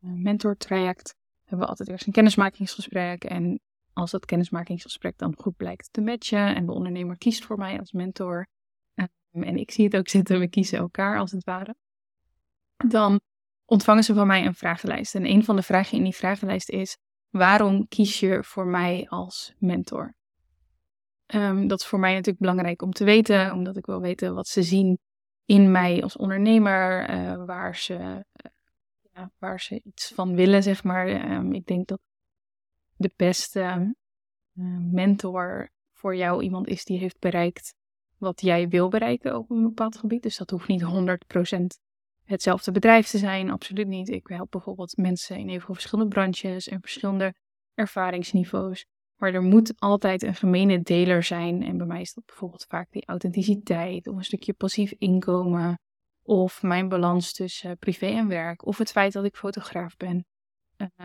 een 0.00 0.22
mentortraject, 0.22 1.14
hebben 1.44 1.58
we 1.58 1.70
altijd 1.70 1.88
eerst 1.88 2.06
een 2.06 2.12
kennismakingsgesprek. 2.12 3.24
En 3.24 3.60
als 3.92 4.10
dat 4.10 4.24
kennismakingsgesprek 4.24 5.18
dan 5.18 5.34
goed 5.36 5.56
blijkt 5.56 5.88
te 5.92 6.00
matchen 6.00 6.54
en 6.54 6.66
de 6.66 6.72
ondernemer 6.72 7.18
kiest 7.18 7.44
voor 7.44 7.58
mij 7.58 7.78
als 7.78 7.92
mentor, 7.92 8.46
ehm, 8.94 9.42
en 9.42 9.56
ik 9.56 9.70
zie 9.70 9.84
het 9.84 9.96
ook 9.96 10.08
zitten, 10.08 10.38
we 10.38 10.48
kiezen 10.48 10.78
elkaar 10.78 11.18
als 11.18 11.30
het 11.30 11.44
ware, 11.44 11.74
dan 12.86 13.20
ontvangen 13.64 14.04
ze 14.04 14.14
van 14.14 14.26
mij 14.26 14.46
een 14.46 14.54
vragenlijst. 14.54 15.14
En 15.14 15.26
een 15.26 15.44
van 15.44 15.56
de 15.56 15.62
vragen 15.62 15.98
in 15.98 16.04
die 16.04 16.14
vragenlijst 16.14 16.70
is: 16.70 16.98
waarom 17.28 17.88
kies 17.88 18.20
je 18.20 18.44
voor 18.44 18.66
mij 18.66 19.06
als 19.08 19.54
mentor? 19.58 20.14
Um, 21.34 21.66
dat 21.66 21.80
is 21.80 21.86
voor 21.86 21.98
mij 21.98 22.12
natuurlijk 22.12 22.38
belangrijk 22.38 22.82
om 22.82 22.92
te 22.92 23.04
weten, 23.04 23.52
omdat 23.52 23.76
ik 23.76 23.86
wil 23.86 24.00
weten 24.00 24.34
wat 24.34 24.48
ze 24.48 24.62
zien 24.62 24.98
in 25.44 25.70
mij 25.70 26.02
als 26.02 26.16
ondernemer, 26.16 27.10
uh, 27.10 27.44
waar, 27.44 27.76
ze, 27.76 27.94
uh, 27.94 28.50
ja, 29.12 29.30
waar 29.38 29.60
ze 29.60 29.80
iets 29.84 30.12
van 30.14 30.34
willen, 30.34 30.62
zeg 30.62 30.84
maar. 30.84 31.32
Um, 31.32 31.52
ik 31.52 31.66
denk 31.66 31.86
dat 31.86 32.00
de 32.96 33.12
beste 33.16 33.94
uh, 34.54 34.78
mentor 34.92 35.70
voor 35.92 36.16
jou 36.16 36.42
iemand 36.42 36.66
is 36.66 36.84
die 36.84 36.98
heeft 36.98 37.18
bereikt 37.18 37.74
wat 38.16 38.40
jij 38.40 38.68
wil 38.68 38.88
bereiken 38.88 39.36
op 39.36 39.50
een 39.50 39.62
bepaald 39.62 39.96
gebied. 39.96 40.22
Dus 40.22 40.36
dat 40.36 40.50
hoeft 40.50 40.68
niet 40.68 40.82
100% 40.82 41.86
hetzelfde 42.24 42.70
bedrijf 42.70 43.08
te 43.08 43.18
zijn, 43.18 43.50
absoluut 43.50 43.86
niet. 43.86 44.08
Ik 44.08 44.26
help 44.26 44.50
bijvoorbeeld 44.50 44.96
mensen 44.96 45.36
in 45.36 45.48
heel 45.48 45.60
verschillende 45.60 46.10
branches 46.10 46.68
en 46.68 46.80
verschillende 46.80 47.34
ervaringsniveaus. 47.74 48.86
Maar 49.18 49.34
er 49.34 49.42
moet 49.42 49.80
altijd 49.80 50.22
een 50.22 50.34
gemene 50.34 50.80
deler 50.80 51.22
zijn. 51.22 51.62
En 51.62 51.76
bij 51.76 51.86
mij 51.86 52.00
is 52.00 52.14
dat 52.14 52.24
bijvoorbeeld 52.26 52.64
vaak 52.68 52.90
die 52.90 53.06
authenticiteit, 53.06 54.06
of 54.06 54.16
een 54.16 54.24
stukje 54.24 54.52
passief 54.52 54.92
inkomen, 54.92 55.80
of 56.22 56.62
mijn 56.62 56.88
balans 56.88 57.32
tussen 57.32 57.78
privé 57.78 58.06
en 58.06 58.28
werk, 58.28 58.66
of 58.66 58.78
het 58.78 58.90
feit 58.90 59.12
dat 59.12 59.24
ik 59.24 59.36
fotograaf 59.36 59.96
ben, 59.96 60.26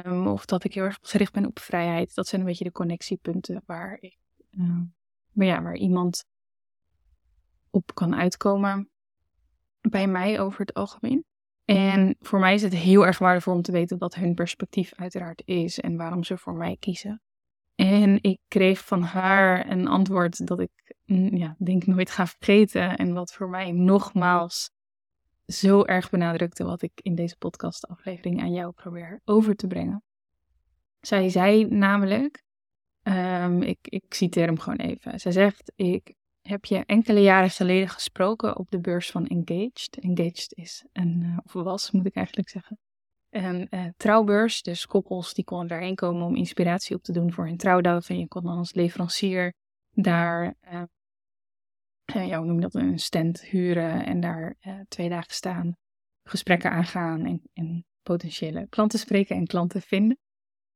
um, 0.05 0.27
of 0.27 0.46
dat 0.46 0.63
ik 0.63 0.74
heel 0.74 0.84
erg 0.84 0.98
gericht 1.01 1.34
ben 1.34 1.46
op 1.46 1.60
vrijheid. 1.60 2.15
Dat 2.15 2.27
zijn 2.27 2.41
een 2.41 2.48
beetje 2.48 2.63
de 2.63 2.72
connectiepunten 2.72 3.63
waar, 3.65 3.98
ik, 4.00 4.17
uh, 4.51 4.79
maar 5.32 5.48
ja, 5.48 5.62
waar 5.62 5.75
iemand 5.77 6.25
op 7.70 7.96
kan 7.96 8.15
uitkomen 8.15 8.89
bij 9.82 10.08
mij 10.08 10.39
over 10.39 10.60
het 10.60 10.74
algemeen. 10.74 11.25
En 11.65 12.15
voor 12.20 12.39
mij 12.39 12.53
is 12.53 12.62
het 12.62 12.74
heel 12.74 13.05
erg 13.05 13.17
waardevol 13.17 13.53
om 13.53 13.62
te 13.62 13.72
weten 13.72 13.98
wat 13.98 14.15
hun 14.15 14.34
perspectief 14.34 14.93
uiteraard 14.96 15.41
is 15.46 15.79
en 15.79 15.98
waarom 15.98 16.24
ze 16.24 16.38
voor 16.38 16.53
mij 16.53 16.77
kiezen. 16.79 17.22
En 17.75 18.24
ik 18.24 18.39
kreeg 18.48 18.86
van 18.86 19.01
haar 19.01 19.70
een 19.70 19.88
antwoord 19.88 20.48
dat 20.48 20.60
ik 20.60 20.96
mm, 21.06 21.36
ja, 21.36 21.56
denk 21.58 21.86
nooit 21.86 22.10
ga 22.10 22.27
vergeten. 22.27 22.98
En 22.98 23.13
wat 23.13 23.34
voor 23.34 23.50
mij 23.50 23.72
nogmaals 23.72 24.72
zo 25.46 25.84
erg 25.84 26.10
benadrukte 26.10 26.63
wat 26.63 26.82
ik 26.82 26.92
in 26.96 27.15
deze 27.15 27.38
podcastaflevering 27.38 28.42
aan 28.42 28.53
jou 28.53 28.72
probeer 28.72 29.22
over 29.25 29.56
te 29.56 29.68
brengen. 29.68 30.03
Zij 31.00 31.30
zei 31.30 31.65
namelijk, 31.65 32.44
um, 33.03 33.62
ik, 33.62 33.77
ik 33.82 34.13
citeer 34.13 34.46
hem 34.46 34.60
gewoon 34.60 34.80
even. 34.80 35.20
Zij 35.20 35.32
zegt, 35.32 35.72
ik 35.75 36.13
heb 36.42 36.65
je 36.65 36.86
enkele 36.86 37.22
jaren 37.22 37.50
geleden 37.50 37.89
gesproken 37.89 38.58
op 38.58 38.72
de 38.72 38.80
beurs 38.80 39.12
van 39.12 39.27
Engaged. 39.27 39.98
Engaged 40.00 40.53
is 40.56 40.86
een, 40.92 41.22
uh, 41.24 41.38
of 41.44 41.53
was 41.53 41.92
moet 41.92 42.06
ik 42.06 42.15
eigenlijk 42.15 42.50
zeggen, 42.50 42.80
een 43.36 43.68
uh, 43.70 43.86
trouwbeurs. 43.98 44.62
Dus 44.62 44.86
koppels 44.86 45.34
die 45.34 45.44
konden 45.44 45.68
daarheen 45.68 45.96
komen 45.96 46.25
om 46.25 46.36
inspiratie 46.36 46.96
op 46.96 47.04
te 47.04 47.12
doen 47.12 47.34
voor 47.34 47.46
hun 47.46 47.58
trouwdag. 47.58 48.10
En 48.10 48.20
je 48.20 48.28
kon 48.28 48.44
dan 48.44 48.58
als 48.58 48.74
leverancier 48.74 49.54
daar, 49.92 50.56
uh, 50.74 52.28
ja, 52.28 52.38
hoe 52.38 52.46
noem 52.46 52.62
dat, 52.62 52.75
een 52.75 53.00
stand 53.00 53.42
huren 53.42 54.06
en 54.06 54.20
daar 54.20 54.56
twee 54.88 55.10
dagen 55.10 55.34
staan, 55.34 55.75
gesprekken 56.24 56.72
aangaan 56.72 57.25
en, 57.25 57.42
en 57.54 57.86
potentiële 58.02 58.68
klanten 58.70 59.00
spreken 59.00 59.36
en 59.36 59.46
klanten 59.46 59.82
vinden. 59.82 60.18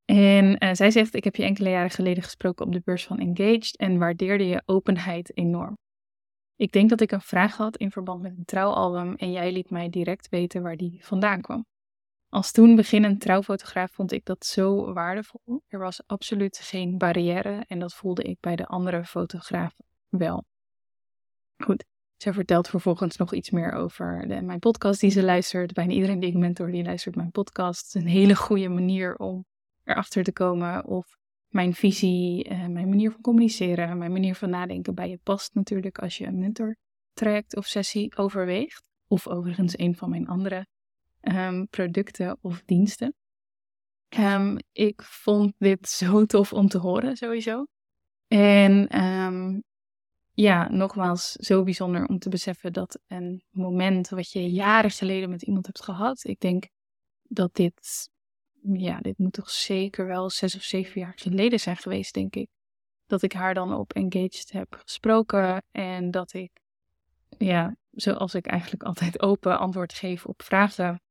En 0.05 0.75
zij 0.75 0.91
zegt: 0.91 1.13
Ik 1.13 1.23
heb 1.23 1.35
je 1.35 1.43
enkele 1.43 1.69
jaren 1.69 1.89
geleden 1.89 2.23
gesproken 2.23 2.65
op 2.65 2.71
de 2.71 2.81
beurs 2.83 3.05
van 3.05 3.19
Engaged 3.19 3.77
en 3.77 3.97
waardeerde 3.97 4.47
je 4.47 4.61
openheid 4.65 5.37
enorm. 5.37 5.77
Ik 6.55 6.71
denk 6.71 6.89
dat 6.89 7.01
ik 7.01 7.11
een 7.11 7.21
vraag 7.21 7.57
had 7.57 7.77
in 7.77 7.91
verband 7.91 8.21
met 8.21 8.37
een 8.37 8.45
trouwalbum 8.45 9.15
en 9.15 9.31
jij 9.31 9.51
liet 9.51 9.69
mij 9.69 9.89
direct 9.89 10.29
weten 10.29 10.61
waar 10.61 10.77
die 10.77 11.05
vandaan 11.05 11.41
kwam. 11.41 11.65
Als 12.29 12.51
toen 12.51 12.75
beginnend 12.75 13.21
trouwfotograaf 13.21 13.91
vond 13.91 14.11
ik 14.11 14.25
dat 14.25 14.45
zo 14.45 14.93
waardevol. 14.93 15.63
Er 15.67 15.79
was 15.79 16.01
absoluut 16.05 16.57
geen 16.57 16.97
barrière 16.97 17.63
en 17.67 17.79
dat 17.79 17.93
voelde 17.93 18.23
ik 18.23 18.39
bij 18.39 18.55
de 18.55 18.65
andere 18.65 19.05
fotografen 19.05 19.85
wel. 20.09 20.45
Goed, 21.57 21.85
zij 22.17 22.33
vertelt 22.33 22.67
vervolgens 22.67 23.17
nog 23.17 23.33
iets 23.33 23.49
meer 23.49 23.71
over 23.71 24.27
de, 24.27 24.41
mijn 24.41 24.59
podcast 24.59 24.99
die 24.99 25.09
ze 25.09 25.23
luistert. 25.23 25.73
Bijna 25.73 25.93
iedereen 25.93 26.19
die 26.19 26.29
ik 26.29 26.35
mentor, 26.35 26.71
die 26.71 26.83
luistert 26.83 27.15
mijn 27.15 27.31
podcast. 27.31 27.95
Een 27.95 28.07
hele 28.07 28.35
goede 28.35 28.69
manier 28.69 29.15
om 29.15 29.45
erachter 29.83 30.23
te 30.23 30.33
komen 30.33 30.85
of 30.85 31.17
mijn 31.47 31.73
visie, 31.73 32.49
uh, 32.49 32.67
mijn 32.67 32.89
manier 32.89 33.11
van 33.11 33.21
communiceren, 33.21 33.97
mijn 33.97 34.11
manier 34.11 34.35
van 34.35 34.49
nadenken 34.49 34.95
bij 34.95 35.09
je 35.09 35.19
past 35.23 35.53
natuurlijk 35.53 35.99
als 35.99 36.17
je 36.17 36.25
een 36.25 36.39
mentor 36.39 36.75
traject 37.13 37.55
of 37.55 37.65
sessie 37.65 38.17
overweegt. 38.17 38.85
Of 39.07 39.27
overigens 39.27 39.79
een 39.79 39.95
van 39.95 40.09
mijn 40.09 40.27
andere 40.27 40.67
um, 41.21 41.67
producten 41.67 42.37
of 42.41 42.61
diensten. 42.65 43.13
Um, 44.17 44.57
ik 44.71 45.01
vond 45.03 45.53
dit 45.57 45.89
zo 45.99 46.25
tof 46.25 46.53
om 46.53 46.67
te 46.67 46.77
horen, 46.77 47.17
sowieso. 47.17 47.65
En 48.27 49.03
um, 49.03 49.63
ja, 50.33 50.69
nogmaals, 50.69 51.31
zo 51.31 51.63
bijzonder 51.63 52.05
om 52.05 52.19
te 52.19 52.29
beseffen 52.29 52.73
dat 52.73 52.99
een 53.07 53.43
moment 53.49 54.09
wat 54.09 54.31
je 54.31 54.51
jaren 54.51 54.91
geleden 54.91 55.29
met 55.29 55.41
iemand 55.41 55.65
hebt 55.65 55.83
gehad, 55.83 56.23
ik 56.23 56.39
denk 56.39 56.67
dat 57.23 57.55
dit 57.55 58.09
ja, 58.73 58.99
dit 58.99 59.17
moet 59.17 59.33
toch 59.33 59.49
zeker 59.49 60.05
wel 60.05 60.29
zes 60.29 60.55
of 60.55 60.63
zeven 60.63 61.01
jaar 61.01 61.13
geleden 61.15 61.59
zijn 61.59 61.77
geweest, 61.77 62.13
denk 62.13 62.35
ik. 62.35 62.49
Dat 63.05 63.21
ik 63.21 63.33
haar 63.33 63.53
dan 63.53 63.73
op 63.73 63.93
Engaged 63.93 64.51
heb 64.51 64.75
gesproken 64.85 65.63
en 65.71 66.11
dat 66.11 66.33
ik, 66.33 66.51
ja, 67.37 67.75
zoals 67.91 68.35
ik 68.35 68.47
eigenlijk 68.47 68.83
altijd 68.83 69.21
open 69.21 69.59
antwoord 69.59 69.93
geef 69.93 70.25
op 70.25 70.41
vragen, 70.41 71.01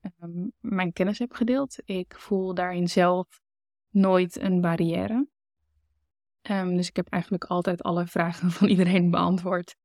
ehm, 0.00 0.46
mijn 0.60 0.92
kennis 0.92 1.18
heb 1.18 1.32
gedeeld. 1.32 1.76
Ik 1.84 2.14
voel 2.18 2.54
daarin 2.54 2.88
zelf 2.88 3.40
nooit 3.90 4.40
een 4.40 4.60
barrière. 4.60 5.26
Um, 6.50 6.76
dus 6.76 6.88
ik 6.88 6.96
heb 6.96 7.08
eigenlijk 7.08 7.44
altijd 7.44 7.82
alle 7.82 8.06
vragen 8.06 8.50
van 8.58 8.68
iedereen 8.68 9.10
beantwoord. 9.10 9.76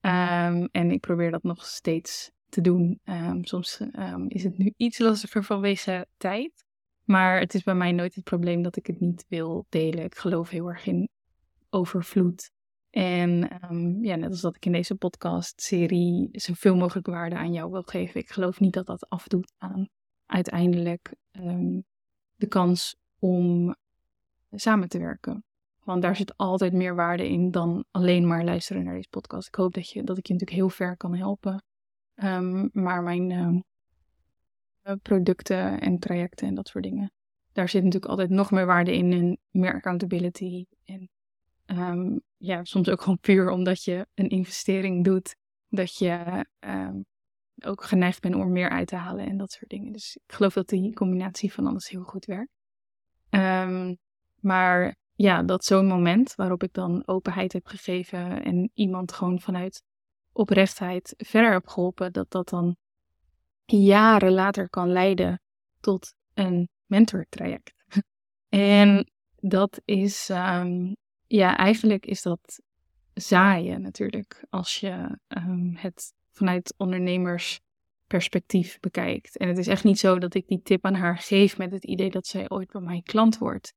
Um, 0.00 0.68
en 0.70 0.90
ik 0.90 1.00
probeer 1.00 1.30
dat 1.30 1.42
nog 1.42 1.66
steeds 1.66 2.30
te 2.48 2.60
doen. 2.60 3.00
soms 3.40 3.80
is 4.28 4.44
het 4.44 4.58
nu 4.58 4.72
iets 4.76 4.98
lastiger 4.98 5.44
vanwege 5.44 6.06
tijd. 6.16 6.64
Maar 7.04 7.40
het 7.40 7.54
is 7.54 7.62
bij 7.62 7.74
mij 7.74 7.92
nooit 7.92 8.14
het 8.14 8.24
probleem 8.24 8.62
dat 8.62 8.76
ik 8.76 8.86
het 8.86 9.00
niet 9.00 9.24
wil 9.28 9.66
delen. 9.68 10.04
Ik 10.04 10.14
geloof 10.16 10.48
heel 10.48 10.68
erg 10.68 10.86
in 10.86 11.08
overvloed. 11.70 12.50
En 12.90 13.50
um, 13.70 14.04
ja, 14.04 14.16
net 14.16 14.30
als 14.30 14.40
dat 14.40 14.56
ik 14.56 14.66
in 14.66 14.72
deze 14.72 14.94
podcast-serie 14.94 16.28
zoveel 16.32 16.76
mogelijk 16.76 17.06
waarde 17.06 17.36
aan 17.36 17.52
jou 17.52 17.70
wil 17.70 17.82
geven. 17.82 18.20
Ik 18.20 18.30
geloof 18.30 18.60
niet 18.60 18.72
dat 18.72 18.86
dat 18.86 19.08
afdoet 19.08 19.52
aan 19.58 19.88
uiteindelijk 20.26 21.14
um, 21.32 21.84
de 22.36 22.46
kans 22.46 22.96
om 23.18 23.74
samen 24.50 24.88
te 24.88 24.98
werken. 24.98 25.44
Want 25.80 26.02
daar 26.02 26.16
zit 26.16 26.36
altijd 26.36 26.72
meer 26.72 26.94
waarde 26.94 27.28
in 27.28 27.50
dan 27.50 27.84
alleen 27.90 28.26
maar 28.26 28.44
luisteren 28.44 28.84
naar 28.84 28.94
deze 28.94 29.08
podcast. 29.08 29.48
Ik 29.48 29.54
hoop 29.54 29.74
dat, 29.74 29.90
je, 29.90 30.02
dat 30.02 30.18
ik 30.18 30.26
je 30.26 30.32
natuurlijk 30.32 30.60
heel 30.60 30.70
ver 30.70 30.96
kan 30.96 31.14
helpen. 31.14 31.64
Um, 32.14 32.70
maar 32.72 33.02
mijn 33.02 33.64
producten 35.02 35.80
en 35.80 35.98
trajecten 35.98 36.48
en 36.48 36.54
dat 36.54 36.68
soort 36.68 36.84
dingen. 36.84 37.12
Daar 37.52 37.68
zit 37.68 37.84
natuurlijk 37.84 38.10
altijd 38.10 38.30
nog 38.30 38.50
meer 38.50 38.66
waarde 38.66 38.96
in 38.96 39.12
en 39.12 39.38
meer 39.50 39.74
accountability. 39.74 40.64
En 40.84 41.08
ehm, 41.70 42.18
ja, 42.36 42.64
soms 42.64 42.88
ook 42.88 43.00
gewoon 43.00 43.18
puur 43.18 43.50
omdat 43.50 43.84
je 43.84 44.06
een 44.14 44.28
investering 44.28 45.04
doet, 45.04 45.36
dat 45.68 45.96
je 45.96 46.46
um, 46.60 47.04
ook 47.64 47.84
geneigd 47.84 48.20
bent 48.20 48.34
om 48.34 48.40
er 48.40 48.48
meer 48.48 48.70
uit 48.70 48.88
te 48.88 48.96
halen 48.96 49.26
en 49.26 49.36
dat 49.36 49.52
soort 49.52 49.70
dingen. 49.70 49.92
Dus 49.92 50.18
ik 50.26 50.32
geloof 50.32 50.52
dat 50.52 50.68
die 50.68 50.94
combinatie 50.94 51.52
van 51.52 51.66
alles 51.66 51.88
heel 51.88 52.02
goed 52.02 52.24
werkt. 52.24 52.52
Um, 53.30 53.96
maar 54.40 54.96
ja, 55.14 55.42
dat 55.42 55.64
zo'n 55.64 55.86
moment 55.86 56.34
waarop 56.34 56.62
ik 56.62 56.72
dan 56.72 57.06
openheid 57.06 57.52
heb 57.52 57.66
gegeven 57.66 58.42
en 58.42 58.70
iemand 58.74 59.12
gewoon 59.12 59.40
vanuit 59.40 59.82
oprechtheid 60.32 61.14
verder 61.16 61.52
heb 61.52 61.66
geholpen, 61.66 62.12
dat 62.12 62.30
dat 62.30 62.48
dan 62.48 62.76
jaren 63.64 64.32
later 64.32 64.68
kan 64.68 64.88
leiden 64.88 65.40
tot 65.80 66.14
een 66.34 66.68
mentortraject. 66.86 67.74
en 68.48 69.10
dat 69.36 69.80
is, 69.84 70.28
ehm, 70.28 70.94
ja, 71.32 71.56
eigenlijk 71.56 72.06
is 72.06 72.22
dat 72.22 72.60
zaaien 73.14 73.82
natuurlijk, 73.82 74.44
als 74.48 74.76
je 74.76 75.18
um, 75.28 75.76
het 75.76 76.12
vanuit 76.30 76.74
ondernemersperspectief 76.76 78.80
bekijkt. 78.80 79.36
En 79.36 79.48
het 79.48 79.58
is 79.58 79.66
echt 79.66 79.84
niet 79.84 79.98
zo 79.98 80.18
dat 80.18 80.34
ik 80.34 80.48
die 80.48 80.62
tip 80.62 80.84
aan 80.84 80.94
haar 80.94 81.18
geef 81.18 81.58
met 81.58 81.72
het 81.72 81.84
idee 81.84 82.10
dat 82.10 82.26
zij 82.26 82.50
ooit 82.50 82.70
bij 82.70 82.80
mij 82.80 83.00
klant 83.04 83.38
wordt. 83.38 83.74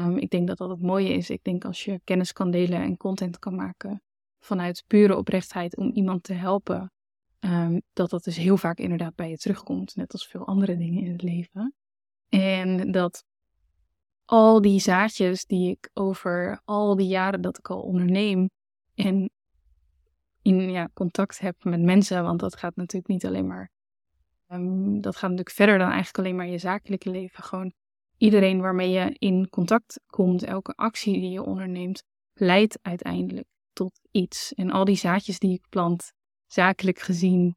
Um, 0.00 0.16
ik 0.16 0.30
denk 0.30 0.48
dat 0.48 0.58
dat 0.58 0.70
het 0.70 0.82
mooie 0.82 1.12
is. 1.12 1.30
Ik 1.30 1.44
denk 1.44 1.64
als 1.64 1.84
je 1.84 2.00
kennis 2.04 2.32
kan 2.32 2.50
delen 2.50 2.82
en 2.82 2.96
content 2.96 3.38
kan 3.38 3.54
maken 3.54 4.02
vanuit 4.38 4.84
pure 4.86 5.16
oprechtheid 5.16 5.76
om 5.76 5.90
iemand 5.92 6.22
te 6.22 6.32
helpen, 6.32 6.92
um, 7.40 7.82
dat 7.92 8.10
dat 8.10 8.24
dus 8.24 8.36
heel 8.36 8.56
vaak 8.56 8.78
inderdaad 8.78 9.14
bij 9.14 9.30
je 9.30 9.36
terugkomt, 9.36 9.96
net 9.96 10.12
als 10.12 10.26
veel 10.26 10.46
andere 10.46 10.76
dingen 10.76 11.04
in 11.04 11.12
het 11.12 11.22
leven. 11.22 11.74
En 12.28 12.90
dat 12.90 13.24
al 14.24 14.60
die 14.60 14.80
zaadjes 14.80 15.44
die 15.44 15.70
ik 15.70 15.90
over 15.92 16.60
al 16.64 16.96
die 16.96 17.06
jaren 17.06 17.40
dat 17.40 17.58
ik 17.58 17.70
al 17.70 17.80
onderneem 17.80 18.50
en 18.94 19.30
in 20.42 20.70
ja, 20.70 20.88
contact 20.94 21.38
heb 21.38 21.64
met 21.64 21.80
mensen, 21.80 22.22
want 22.22 22.40
dat 22.40 22.56
gaat 22.56 22.76
natuurlijk 22.76 23.12
niet 23.12 23.26
alleen 23.26 23.46
maar, 23.46 23.70
um, 24.48 25.00
dat 25.00 25.14
gaat 25.14 25.30
natuurlijk 25.30 25.56
verder 25.56 25.78
dan 25.78 25.90
eigenlijk 25.90 26.18
alleen 26.18 26.36
maar 26.36 26.46
je 26.46 26.58
zakelijke 26.58 27.10
leven. 27.10 27.44
Gewoon 27.44 27.72
iedereen 28.16 28.60
waarmee 28.60 28.90
je 28.90 29.16
in 29.18 29.48
contact 29.48 30.00
komt, 30.06 30.42
elke 30.42 30.72
actie 30.72 31.20
die 31.20 31.30
je 31.30 31.42
onderneemt, 31.42 32.02
leidt 32.32 32.78
uiteindelijk 32.82 33.46
tot 33.72 34.00
iets. 34.10 34.52
En 34.54 34.70
al 34.70 34.84
die 34.84 34.96
zaadjes 34.96 35.38
die 35.38 35.54
ik 35.54 35.66
plant, 35.68 36.12
zakelijk 36.46 36.98
gezien, 36.98 37.56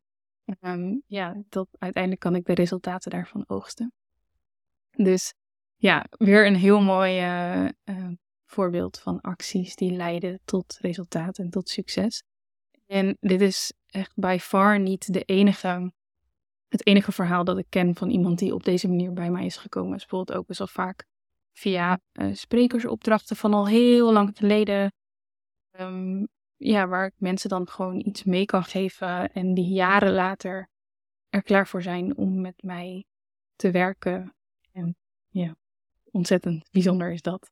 um, 0.59 1.03
ja, 1.07 1.43
dat 1.49 1.67
uiteindelijk 1.77 2.21
kan 2.21 2.35
ik 2.35 2.45
de 2.45 2.53
resultaten 2.53 3.11
daarvan 3.11 3.43
oogsten. 3.47 3.93
Dus 4.91 5.33
ja, 5.85 6.05
weer 6.09 6.47
een 6.47 6.55
heel 6.55 6.81
mooi 6.81 7.21
uh, 7.21 7.69
uh, 7.85 8.07
voorbeeld 8.45 8.99
van 8.99 9.21
acties 9.21 9.75
die 9.75 9.91
leiden 9.91 10.39
tot 10.45 10.77
resultaten 10.81 11.43
en 11.43 11.49
tot 11.49 11.69
succes. 11.69 12.23
En 12.85 13.17
dit 13.19 13.41
is 13.41 13.73
echt 13.87 14.11
by 14.15 14.37
far 14.41 14.79
niet 14.79 15.13
de 15.13 15.21
enige, 15.21 15.93
het 16.67 16.85
enige 16.85 17.11
verhaal 17.11 17.43
dat 17.43 17.57
ik 17.57 17.65
ken 17.69 17.95
van 17.95 18.09
iemand 18.09 18.39
die 18.39 18.53
op 18.53 18.63
deze 18.63 18.87
manier 18.87 19.13
bij 19.13 19.31
mij 19.31 19.45
is 19.45 19.57
gekomen. 19.57 19.95
is 19.95 20.05
bijvoorbeeld 20.05 20.37
ook 20.37 20.47
best 20.47 20.59
wel 20.59 20.67
vaak 20.67 21.05
via 21.53 21.99
uh, 22.13 22.33
sprekersopdrachten 22.33 23.35
van 23.35 23.53
al 23.53 23.67
heel 23.67 24.13
lang 24.13 24.37
geleden. 24.37 24.93
Um, 25.79 26.27
ja, 26.55 26.87
waar 26.87 27.05
ik 27.05 27.13
mensen 27.17 27.49
dan 27.49 27.67
gewoon 27.67 27.99
iets 27.99 28.23
mee 28.23 28.45
kan 28.45 28.63
geven 28.63 29.31
en 29.31 29.53
die 29.53 29.73
jaren 29.73 30.13
later 30.13 30.69
er 31.29 31.43
klaar 31.43 31.67
voor 31.67 31.81
zijn 31.81 32.17
om 32.17 32.41
met 32.41 32.63
mij 32.63 33.05
te 33.55 33.71
werken. 33.71 34.35
En 34.71 34.95
ja, 35.29 35.55
ontzettend 36.15 36.69
bijzonder 36.71 37.11
is 37.11 37.21
dat. 37.21 37.51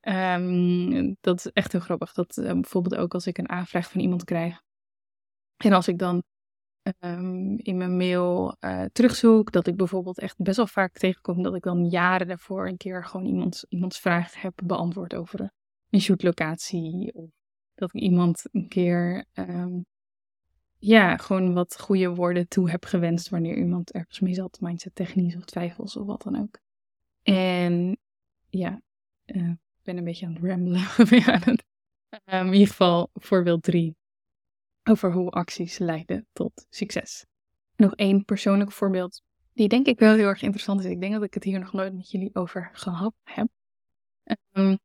Um, 0.00 1.16
dat 1.20 1.38
is 1.38 1.46
echt 1.52 1.72
heel 1.72 1.80
grappig. 1.80 2.12
Dat 2.12 2.36
uh, 2.36 2.52
bijvoorbeeld 2.52 2.96
ook 2.96 3.14
als 3.14 3.26
ik 3.26 3.38
een 3.38 3.48
aanvraag 3.48 3.90
van 3.90 4.00
iemand 4.00 4.24
krijg. 4.24 4.60
En 5.56 5.72
als 5.72 5.88
ik 5.88 5.98
dan 5.98 6.22
um, 6.98 7.58
in 7.58 7.76
mijn 7.76 7.96
mail 7.96 8.56
uh, 8.60 8.84
terugzoek, 8.92 9.52
dat 9.52 9.66
ik 9.66 9.76
bijvoorbeeld 9.76 10.18
echt 10.18 10.36
best 10.38 10.56
wel 10.56 10.66
vaak 10.66 10.92
tegenkom 10.92 11.42
dat 11.42 11.54
ik 11.54 11.62
dan 11.62 11.88
jaren 11.88 12.26
daarvoor 12.26 12.68
een 12.68 12.76
keer 12.76 13.04
gewoon 13.04 13.26
iemand, 13.26 13.64
iemands 13.68 14.00
vraag 14.00 14.40
heb 14.40 14.60
beantwoord 14.64 15.14
over 15.14 15.50
een 15.90 16.00
shootlocatie. 16.00 17.14
Of 17.14 17.30
dat 17.74 17.94
ik 17.94 18.00
iemand 18.00 18.42
een 18.52 18.68
keer 18.68 19.24
um, 19.34 19.84
ja, 20.78 21.16
gewoon 21.16 21.54
wat 21.54 21.80
goede 21.80 22.14
woorden 22.14 22.48
toe 22.48 22.70
heb 22.70 22.84
gewenst 22.84 23.28
wanneer 23.28 23.56
iemand 23.56 23.92
ergens 23.92 24.20
mee 24.20 24.34
zat, 24.34 24.60
mindset 24.60 24.94
technisch 24.94 25.36
of 25.36 25.44
twijfels 25.44 25.96
of 25.96 26.06
wat 26.06 26.22
dan 26.22 26.40
ook. 26.40 26.58
En 27.22 27.98
ja, 28.48 28.80
uh, 29.26 29.48
ik 29.50 29.82
ben 29.82 29.96
een 29.96 30.04
beetje 30.04 30.26
aan 30.26 30.34
het 30.34 30.44
ramblen. 30.44 30.80
um, 32.24 32.46
in 32.46 32.52
ieder 32.52 32.68
geval 32.68 33.10
voorbeeld 33.12 33.62
drie 33.62 33.96
over 34.84 35.12
hoe 35.12 35.30
acties 35.30 35.78
leiden 35.78 36.26
tot 36.32 36.66
succes. 36.68 37.26
Nog 37.76 37.94
één 37.94 38.24
persoonlijk 38.24 38.72
voorbeeld, 38.72 39.22
die 39.52 39.68
denk 39.68 39.86
ik 39.86 39.98
wel 39.98 40.14
heel 40.14 40.26
erg 40.26 40.42
interessant 40.42 40.80
is. 40.80 40.90
Ik 40.90 41.00
denk 41.00 41.12
dat 41.12 41.22
ik 41.22 41.34
het 41.34 41.44
hier 41.44 41.58
nog 41.58 41.72
nooit 41.72 41.94
met 41.94 42.10
jullie 42.10 42.34
over 42.34 42.70
gehad 42.72 43.14
heb. 43.22 43.48
Um, 44.52 44.78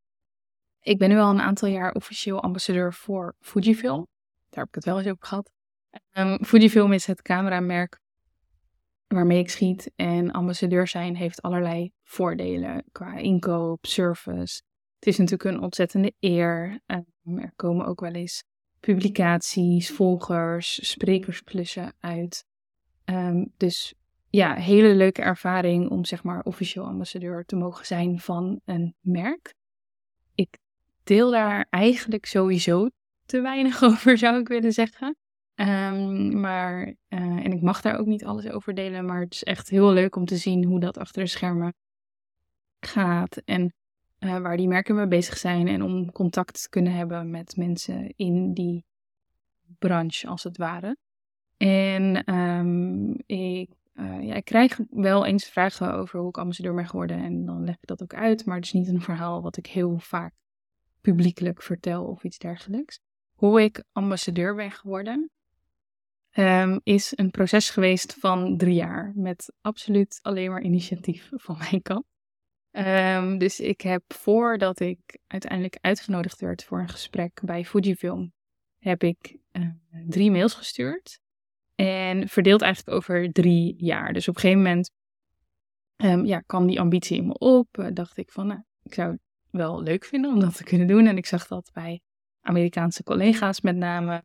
ik 0.82 0.98
ben 0.98 1.10
nu 1.10 1.18
al 1.18 1.30
een 1.30 1.42
aantal 1.42 1.68
jaar 1.68 1.94
officieel 1.94 2.42
ambassadeur 2.42 2.94
voor 2.94 3.36
Fujifilm. 3.40 4.08
Daar 4.50 4.60
heb 4.60 4.68
ik 4.68 4.76
het 4.76 4.86
wel 4.86 4.98
eens 4.98 5.08
over 5.08 5.26
gehad. 5.26 5.52
Um, 6.12 6.46
Fujifilm 6.46 6.94
is 6.94 7.06
het 7.06 7.22
cameramerk 7.22 8.00
waarmee 9.08 9.40
ik 9.40 9.50
schiet. 9.50 9.92
En 9.96 10.32
ambassadeur 10.32 10.88
zijn 10.88 11.16
heeft 11.16 11.42
allerlei 11.42 11.92
voordelen 12.04 12.84
qua 12.92 13.18
inkoop, 13.18 13.86
service. 13.86 14.62
Het 15.00 15.08
is 15.08 15.18
natuurlijk 15.18 15.56
een 15.56 15.62
ontzettende 15.62 16.14
eer. 16.20 16.80
Um, 16.86 17.40
er 17.40 17.52
komen 17.56 17.86
ook 17.86 18.00
wel 18.00 18.12
eens 18.12 18.44
publicaties, 18.80 19.92
volgers, 19.92 20.90
sprekersplussen 20.90 21.94
uit. 22.00 22.46
Um, 23.06 23.54
dus 23.58 23.94
ja, 24.30 24.56
hele 24.56 24.96
leuke 24.96 25.22
ervaring 25.22 25.90
om 25.90 26.06
zeg 26.06 26.24
maar 26.24 26.44
officieel 26.44 26.86
ambassadeur 26.86 27.46
te 27.46 27.56
mogen 27.56 27.86
zijn 27.86 28.20
van 28.20 28.62
een 28.66 28.96
merk. 29.00 29.54
Ik 30.36 30.58
deel 31.04 31.32
daar 31.32 31.68
eigenlijk 31.70 32.26
sowieso 32.26 32.90
te 33.26 33.42
weinig 33.42 33.84
over, 33.90 34.18
zou 34.18 34.40
ik 34.40 34.48
willen 34.48 34.74
zeggen. 34.74 35.16
Um, 35.56 36.40
maar, 36.40 36.88
uh, 36.88 36.96
en 37.20 37.52
ik 37.52 37.62
mag 37.62 37.82
daar 37.82 37.98
ook 38.00 38.06
niet 38.06 38.26
alles 38.26 38.50
over 38.50 38.74
delen, 38.74 39.06
maar 39.06 39.20
het 39.20 39.34
is 39.34 39.44
echt 39.44 39.70
heel 39.70 39.92
leuk 39.92 40.16
om 40.16 40.26
te 40.26 40.38
zien 40.38 40.64
hoe 40.64 40.80
dat 40.80 40.98
achter 40.98 41.24
de 41.24 41.30
schermen 41.30 41.74
gaat. 42.80 43.38
En 43.38 43.74
uh, 44.20 44.38
waar 44.38 44.58
die 44.58 44.68
merken 44.68 44.96
mee 44.96 45.08
bezig 45.08 45.38
zijn. 45.38 45.68
En 45.68 45.82
om 45.82 46.12
contact 46.12 46.62
te 46.62 46.70
kunnen 46.70 46.94
hebben 46.94 47.30
met 47.30 47.56
mensen 47.56 48.14
in 48.16 48.54
die 48.54 48.86
branche, 49.80 50.28
als 50.28 50.44
het 50.44 50.58
ware. 50.58 50.98
En 51.58 52.34
um, 52.36 53.14
ik, 53.26 53.70
uh, 53.94 54.22
ja, 54.22 54.34
ik 54.34 54.46
krijg 54.46 54.80
wel 54.90 55.26
eens 55.26 55.46
vragen 55.46 55.94
over 55.94 56.20
hoe 56.20 56.30
ik 56.30 56.38
ambassadeur 56.38 56.74
ben 56.74 56.88
geworden. 56.88 57.18
En 57.18 57.46
dan 57.46 57.64
leg 57.64 57.76
ik 57.76 57.88
dat 57.88 58.04
ook 58.04 58.14
uit. 58.14 58.46
Maar 58.46 58.56
het 58.56 58.66
is 58.66 58.74
niet 58.74 58.88
een 58.88 59.02
verhaal 59.02 59.42
wat 59.42 59.58
ik 59.58 59.68
heel 59.68 59.98
vaak 59.98 60.34
publiekelijk 61.02 61.62
vertel 61.62 62.06
of 62.06 62.24
iets 62.24 62.38
dergelijks. 62.38 63.00
Hoe 63.34 63.62
ik 63.62 63.84
ambassadeur 63.92 64.56
ben 64.56 64.72
geworden, 64.72 65.30
um, 66.38 66.80
is 66.84 67.14
een 67.16 67.32
proces 67.32 67.70
geweest 67.70 68.14
van 68.20 68.58
drie 68.58 68.74
jaar. 68.74 69.12
Met 69.16 69.54
absoluut 69.62 70.20
alleen 70.22 70.52
maar 70.52 70.62
initiatief 70.62 71.30
van 71.46 71.58
mijn 71.58 71.82
kant. 71.82 72.06
Um, 72.72 73.38
dus 73.38 73.60
ik 73.60 73.82
heb 73.82 74.04
voordat 74.08 74.80
ik 74.80 75.18
uiteindelijk 75.28 75.78
uitgenodigd 75.82 76.40
werd 76.40 76.64
voor 76.64 76.80
een 76.80 76.90
gesprek 76.90 77.42
bij 77.44 77.66
Fujifilm, 77.66 78.34
heb 78.78 79.04
ik 79.04 79.38
uh, 79.52 79.70
drie 80.08 80.32
mails 80.32 80.54
gestuurd. 80.54 81.20
En 81.76 82.28
verdeeld 82.28 82.62
eigenlijk 82.62 82.98
over 82.98 83.32
drie 83.32 83.76
jaar. 83.78 84.14
Dus 84.14 84.28
op 84.28 84.36
een 84.36 84.42
gegeven 84.42 84.64
moment 84.64 84.92
um, 85.96 86.26
ja, 86.26 86.40
kwam 86.40 86.68
die 86.68 86.80
ambitie 86.80 87.18
in 87.18 87.28
me 87.28 87.38
op. 87.38 87.78
Uh, 87.78 87.88
dacht 87.94 88.18
ik 88.18 88.32
van, 88.32 88.48
nou, 88.48 88.60
ik 88.84 88.94
zou 88.94 89.12
het 89.12 89.22
wel 89.50 89.82
leuk 89.82 90.06
vinden 90.06 90.32
om 90.32 90.40
dat 90.40 90.56
te 90.56 90.64
kunnen 90.64 90.88
doen. 90.88 91.08
En 91.08 91.18
ik 91.18 91.26
zag 91.26 91.48
dat 91.48 91.70
bij 91.74 92.02
Amerikaanse 92.42 93.04
collega's 93.04 93.62
met 93.62 93.76
name. 93.76 94.24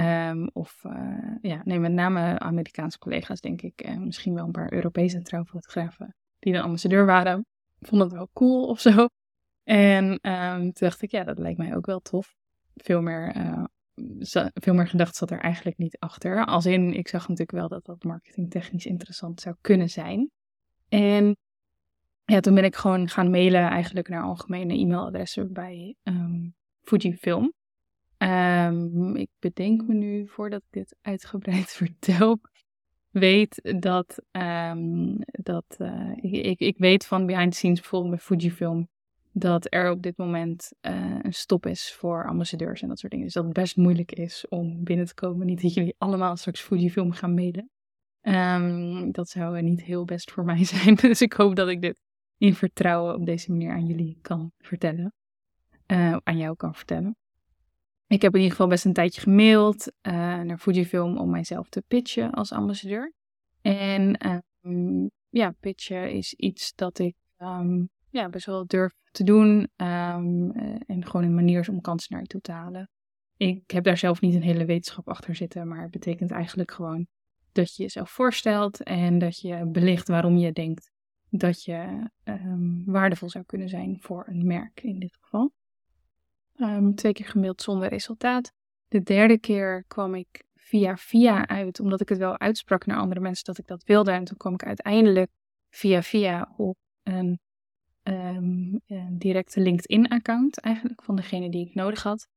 Um, 0.00 0.50
of 0.52 0.84
uh, 0.86 1.36
ja, 1.40 1.60
nee, 1.64 1.78
met 1.78 1.92
name 1.92 2.38
Amerikaanse 2.38 2.98
collega's, 2.98 3.40
denk 3.40 3.62
ik. 3.62 3.80
En 3.80 4.04
misschien 4.04 4.34
wel 4.34 4.44
een 4.44 4.50
paar 4.50 4.72
Europese 4.72 5.22
trouwfotografen 5.22 6.14
die 6.38 6.52
dan 6.52 6.62
ambassadeur 6.62 7.06
waren. 7.06 7.46
Vond 7.80 8.02
het 8.02 8.12
wel 8.12 8.28
cool 8.32 8.66
of 8.66 8.80
zo. 8.80 9.08
En 9.64 10.04
um, 10.22 10.60
toen 10.60 10.88
dacht 10.88 11.02
ik, 11.02 11.10
ja, 11.10 11.24
dat 11.24 11.38
lijkt 11.38 11.58
mij 11.58 11.76
ook 11.76 11.86
wel 11.86 12.00
tof. 12.00 12.34
Veel 12.74 13.02
meer, 13.02 13.36
uh, 13.36 13.64
veel 14.54 14.74
meer 14.74 14.88
gedacht 14.88 15.16
zat 15.16 15.30
er 15.30 15.40
eigenlijk 15.40 15.78
niet 15.78 15.98
achter. 15.98 16.44
Als 16.44 16.66
in, 16.66 16.94
ik 16.94 17.08
zag 17.08 17.20
natuurlijk 17.20 17.58
wel 17.58 17.68
dat 17.68 17.84
dat 17.84 18.04
marketingtechnisch 18.04 18.86
interessant 18.86 19.40
zou 19.40 19.56
kunnen 19.60 19.90
zijn. 19.90 20.30
En 20.88 21.36
ja, 22.24 22.40
toen 22.40 22.54
ben 22.54 22.64
ik 22.64 22.76
gewoon 22.76 23.08
gaan 23.08 23.30
mailen 23.30 23.68
eigenlijk 23.68 24.08
naar 24.08 24.22
algemene 24.22 24.78
e-mailadressen 24.78 25.52
bij 25.52 25.96
um, 26.02 26.54
Fujifilm. 26.80 27.52
Um, 28.22 29.16
ik 29.16 29.30
bedenk 29.38 29.86
me 29.86 29.94
nu, 29.94 30.28
voordat 30.28 30.60
ik 30.60 30.68
dit 30.70 30.96
uitgebreid 31.00 31.70
vertel, 31.82 32.40
weet 33.10 33.74
dat, 33.80 34.22
um, 34.30 35.18
dat 35.20 35.76
uh, 35.78 36.16
ik, 36.20 36.60
ik 36.60 36.78
weet 36.78 37.06
van 37.06 37.26
behind 37.26 37.52
the 37.52 37.56
scenes 37.56 37.80
bijvoorbeeld 37.80 38.14
bij 38.14 38.24
Fujifilm, 38.24 38.88
dat 39.32 39.66
er 39.74 39.90
op 39.90 40.02
dit 40.02 40.16
moment 40.16 40.72
uh, 40.82 41.18
een 41.22 41.32
stop 41.32 41.66
is 41.66 41.94
voor 41.94 42.26
ambassadeurs 42.26 42.82
en 42.82 42.88
dat 42.88 42.98
soort 42.98 43.12
dingen. 43.12 43.26
Dus 43.26 43.34
dat 43.34 43.44
het 43.44 43.52
best 43.52 43.76
moeilijk 43.76 44.12
is 44.12 44.48
om 44.48 44.84
binnen 44.84 45.06
te 45.06 45.14
komen. 45.14 45.46
Niet 45.46 45.62
dat 45.62 45.74
jullie 45.74 45.94
allemaal 45.98 46.36
straks 46.36 46.60
Fujifilm 46.60 47.12
gaan 47.12 47.34
mailen. 47.34 47.70
Um, 48.22 49.12
dat 49.12 49.28
zou 49.28 49.62
niet 49.62 49.82
heel 49.82 50.04
best 50.04 50.30
voor 50.30 50.44
mij 50.44 50.64
zijn. 50.74 50.94
Dus 50.94 51.20
ik 51.20 51.32
hoop 51.32 51.56
dat 51.56 51.68
ik 51.68 51.80
dit 51.80 51.96
in 52.36 52.54
vertrouwen 52.54 53.14
op 53.14 53.26
deze 53.26 53.50
manier 53.50 53.70
aan 53.70 53.86
jullie 53.86 54.18
kan 54.22 54.52
vertellen. 54.58 55.14
aan 56.22 56.36
jou 56.36 56.56
kan 56.56 56.74
vertellen. 56.74 57.19
Ik 58.10 58.22
heb 58.22 58.32
in 58.32 58.40
ieder 58.40 58.56
geval 58.56 58.70
best 58.70 58.84
een 58.84 58.92
tijdje 58.92 59.20
gemaild 59.20 59.92
naar 60.02 60.58
Fujifilm 60.58 61.18
om 61.18 61.30
mijzelf 61.30 61.68
te 61.68 61.82
pitchen 61.88 62.30
als 62.30 62.52
ambassadeur. 62.52 63.12
En 63.62 64.16
ehm, 64.16 65.06
ja, 65.28 65.54
pitchen 65.60 66.12
is 66.12 66.34
iets 66.34 66.74
dat 66.74 66.98
ik 66.98 67.14
um, 67.38 67.88
ja, 68.08 68.28
best 68.28 68.46
wel 68.46 68.66
durf 68.66 68.92
te 69.10 69.24
doen. 69.24 69.68
Um, 69.76 70.52
en 70.86 71.06
gewoon 71.06 71.22
een 71.22 71.34
manier 71.34 71.60
is 71.60 71.68
om 71.68 71.80
kansen 71.80 72.12
naar 72.12 72.20
je 72.20 72.26
toe 72.26 72.40
te 72.40 72.52
halen. 72.52 72.88
Ik 73.36 73.70
heb 73.70 73.84
daar 73.84 73.98
zelf 73.98 74.20
niet 74.20 74.34
een 74.34 74.42
hele 74.42 74.64
wetenschap 74.64 75.08
achter 75.08 75.34
zitten, 75.34 75.68
maar 75.68 75.82
het 75.82 75.90
betekent 75.90 76.30
eigenlijk 76.30 76.70
gewoon 76.70 77.06
dat 77.52 77.76
je 77.76 77.82
jezelf 77.82 78.10
voorstelt 78.10 78.82
en 78.82 79.18
dat 79.18 79.40
je 79.40 79.66
belicht 79.66 80.08
waarom 80.08 80.36
je 80.36 80.52
denkt 80.52 80.90
dat 81.28 81.64
je 81.64 82.10
waardevol 82.84 83.28
zou 83.28 83.44
kunnen 83.44 83.68
zijn 83.68 83.96
voor 84.00 84.24
een 84.28 84.46
merk 84.46 84.82
in 84.82 84.98
dit 84.98 85.16
geval. 85.20 85.52
Twee 86.94 87.12
keer 87.12 87.26
gemaild 87.26 87.62
zonder 87.62 87.88
resultaat. 87.88 88.52
De 88.88 89.02
derde 89.02 89.38
keer 89.38 89.84
kwam 89.86 90.14
ik 90.14 90.44
via 90.54 90.96
via 90.96 91.48
uit, 91.48 91.80
omdat 91.80 92.00
ik 92.00 92.08
het 92.08 92.18
wel 92.18 92.38
uitsprak 92.38 92.86
naar 92.86 92.96
andere 92.96 93.20
mensen 93.20 93.44
dat 93.44 93.58
ik 93.58 93.66
dat 93.66 93.84
wilde. 93.84 94.10
En 94.10 94.24
toen 94.24 94.36
kwam 94.36 94.54
ik 94.54 94.64
uiteindelijk 94.64 95.30
via 95.70 96.02
via 96.02 96.54
op 96.56 96.76
een, 97.02 97.40
um, 98.02 98.80
een 98.86 99.18
directe 99.18 99.60
LinkedIn-account 99.60 100.58
eigenlijk 100.58 101.02
van 101.02 101.16
degene 101.16 101.50
die 101.50 101.66
ik 101.66 101.74
nodig 101.74 102.02
had. 102.02 102.28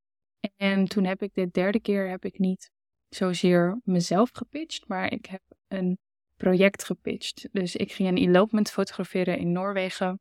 En 0.55 0.85
toen 0.85 1.03
heb 1.03 1.21
ik 1.21 1.33
de 1.33 1.49
derde 1.49 1.79
keer 1.79 2.09
heb 2.09 2.25
ik 2.25 2.39
niet 2.39 2.71
zozeer 3.09 3.81
mezelf 3.83 4.29
gepitcht, 4.33 4.87
maar 4.87 5.11
ik 5.11 5.25
heb 5.25 5.41
een 5.67 5.97
project 6.35 6.83
gepitcht. 6.83 7.49
Dus 7.51 7.75
ik 7.75 7.91
ging 7.91 8.09
een 8.09 8.17
elopement 8.17 8.71
fotograferen 8.71 9.37
in 9.37 9.51
Noorwegen. 9.51 10.19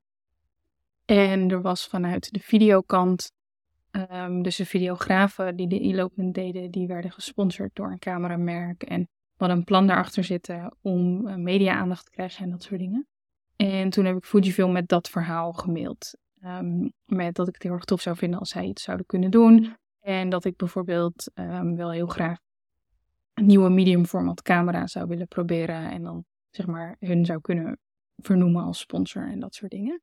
En 1.05 1.51
er 1.51 1.63
was 1.63 1.87
vanuit 1.87 2.33
de 2.33 2.41
videokant 2.41 3.33
Um, 4.13 4.43
dus 4.43 4.57
de 4.57 4.67
videografen 4.67 5.57
die 5.57 5.69
de 5.69 5.81
elopement 5.81 6.35
deden, 6.35 6.71
die 6.71 6.87
werden 6.87 7.13
gesponsord 7.13 7.71
door 7.75 7.91
een 7.91 7.99
cameramerk. 7.99 8.83
En 8.83 9.01
we 9.01 9.37
hadden 9.37 9.57
een 9.57 9.65
plan 9.65 9.87
daarachter 9.87 10.25
zitten 10.25 10.77
om 10.81 11.29
uh, 11.29 11.35
media-aandacht 11.35 12.05
te 12.05 12.11
krijgen 12.11 12.45
en 12.45 12.51
dat 12.51 12.63
soort 12.63 12.81
dingen. 12.81 13.07
En 13.57 13.91
toen 13.91 14.05
heb 14.05 14.17
ik 14.17 14.25
Fujifilm 14.25 14.73
met 14.73 14.89
dat 14.89 15.09
verhaal 15.09 15.53
gemaild. 15.53 16.17
Um, 16.45 16.93
met 17.05 17.35
dat 17.35 17.49
ik 17.49 17.55
het 17.55 17.63
heel 17.63 17.73
erg 17.73 17.85
tof 17.85 18.01
zou 18.01 18.17
vinden 18.17 18.39
als 18.39 18.51
zij 18.51 18.65
iets 18.65 18.83
zouden 18.83 19.07
kunnen 19.07 19.31
doen. 19.31 19.77
En 20.01 20.29
dat 20.29 20.45
ik 20.45 20.57
bijvoorbeeld 20.57 21.31
um, 21.35 21.77
wel 21.77 21.91
heel 21.91 22.07
graag 22.07 22.39
een 23.35 23.47
nieuwe 23.47 23.71
medium 23.71 24.07
format 24.07 24.43
camera 24.43 24.87
zou 24.87 25.07
willen 25.09 25.29
proberen. 25.29 25.91
En 25.91 26.03
dan 26.03 26.25
zeg 26.51 26.67
maar 26.67 26.97
hun 26.99 27.25
zou 27.25 27.41
kunnen 27.41 27.79
vernoemen 28.17 28.63
als 28.63 28.79
sponsor 28.79 29.29
en 29.29 29.41
dat 29.41 29.55
soort 29.55 29.71
dingen. 29.71 30.03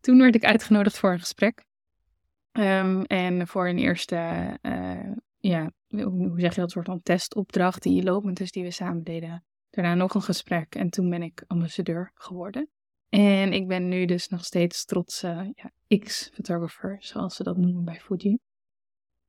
Toen 0.00 0.18
werd 0.18 0.34
ik 0.34 0.44
uitgenodigd 0.44 0.98
voor 0.98 1.12
een 1.12 1.18
gesprek. 1.18 1.65
Um, 2.58 3.02
en 3.02 3.46
voor 3.46 3.68
een 3.68 3.78
eerste, 3.78 4.16
uh, 4.62 5.12
ja, 5.38 5.70
hoe 5.88 6.40
zeg 6.40 6.54
je 6.54 6.60
dat, 6.60 6.70
soort 6.70 6.86
van 6.86 7.02
testopdracht 7.02 7.82
die 7.82 8.02
lopend 8.02 8.40
is, 8.40 8.50
die 8.50 8.62
we 8.62 8.70
samen 8.70 9.02
deden. 9.02 9.44
Daarna 9.70 9.94
nog 9.94 10.14
een 10.14 10.22
gesprek 10.22 10.74
en 10.74 10.90
toen 10.90 11.10
ben 11.10 11.22
ik 11.22 11.44
ambassadeur 11.46 12.10
geworden. 12.14 12.68
En 13.08 13.52
ik 13.52 13.68
ben 13.68 13.88
nu 13.88 14.04
dus 14.04 14.28
nog 14.28 14.44
steeds 14.44 14.84
trotse 14.84 15.52
ja, 15.54 15.98
X-photographer, 15.98 16.96
zoals 17.00 17.36
ze 17.36 17.42
dat 17.42 17.56
noemen 17.56 17.84
bij 17.84 18.00
Fuji. 18.00 18.38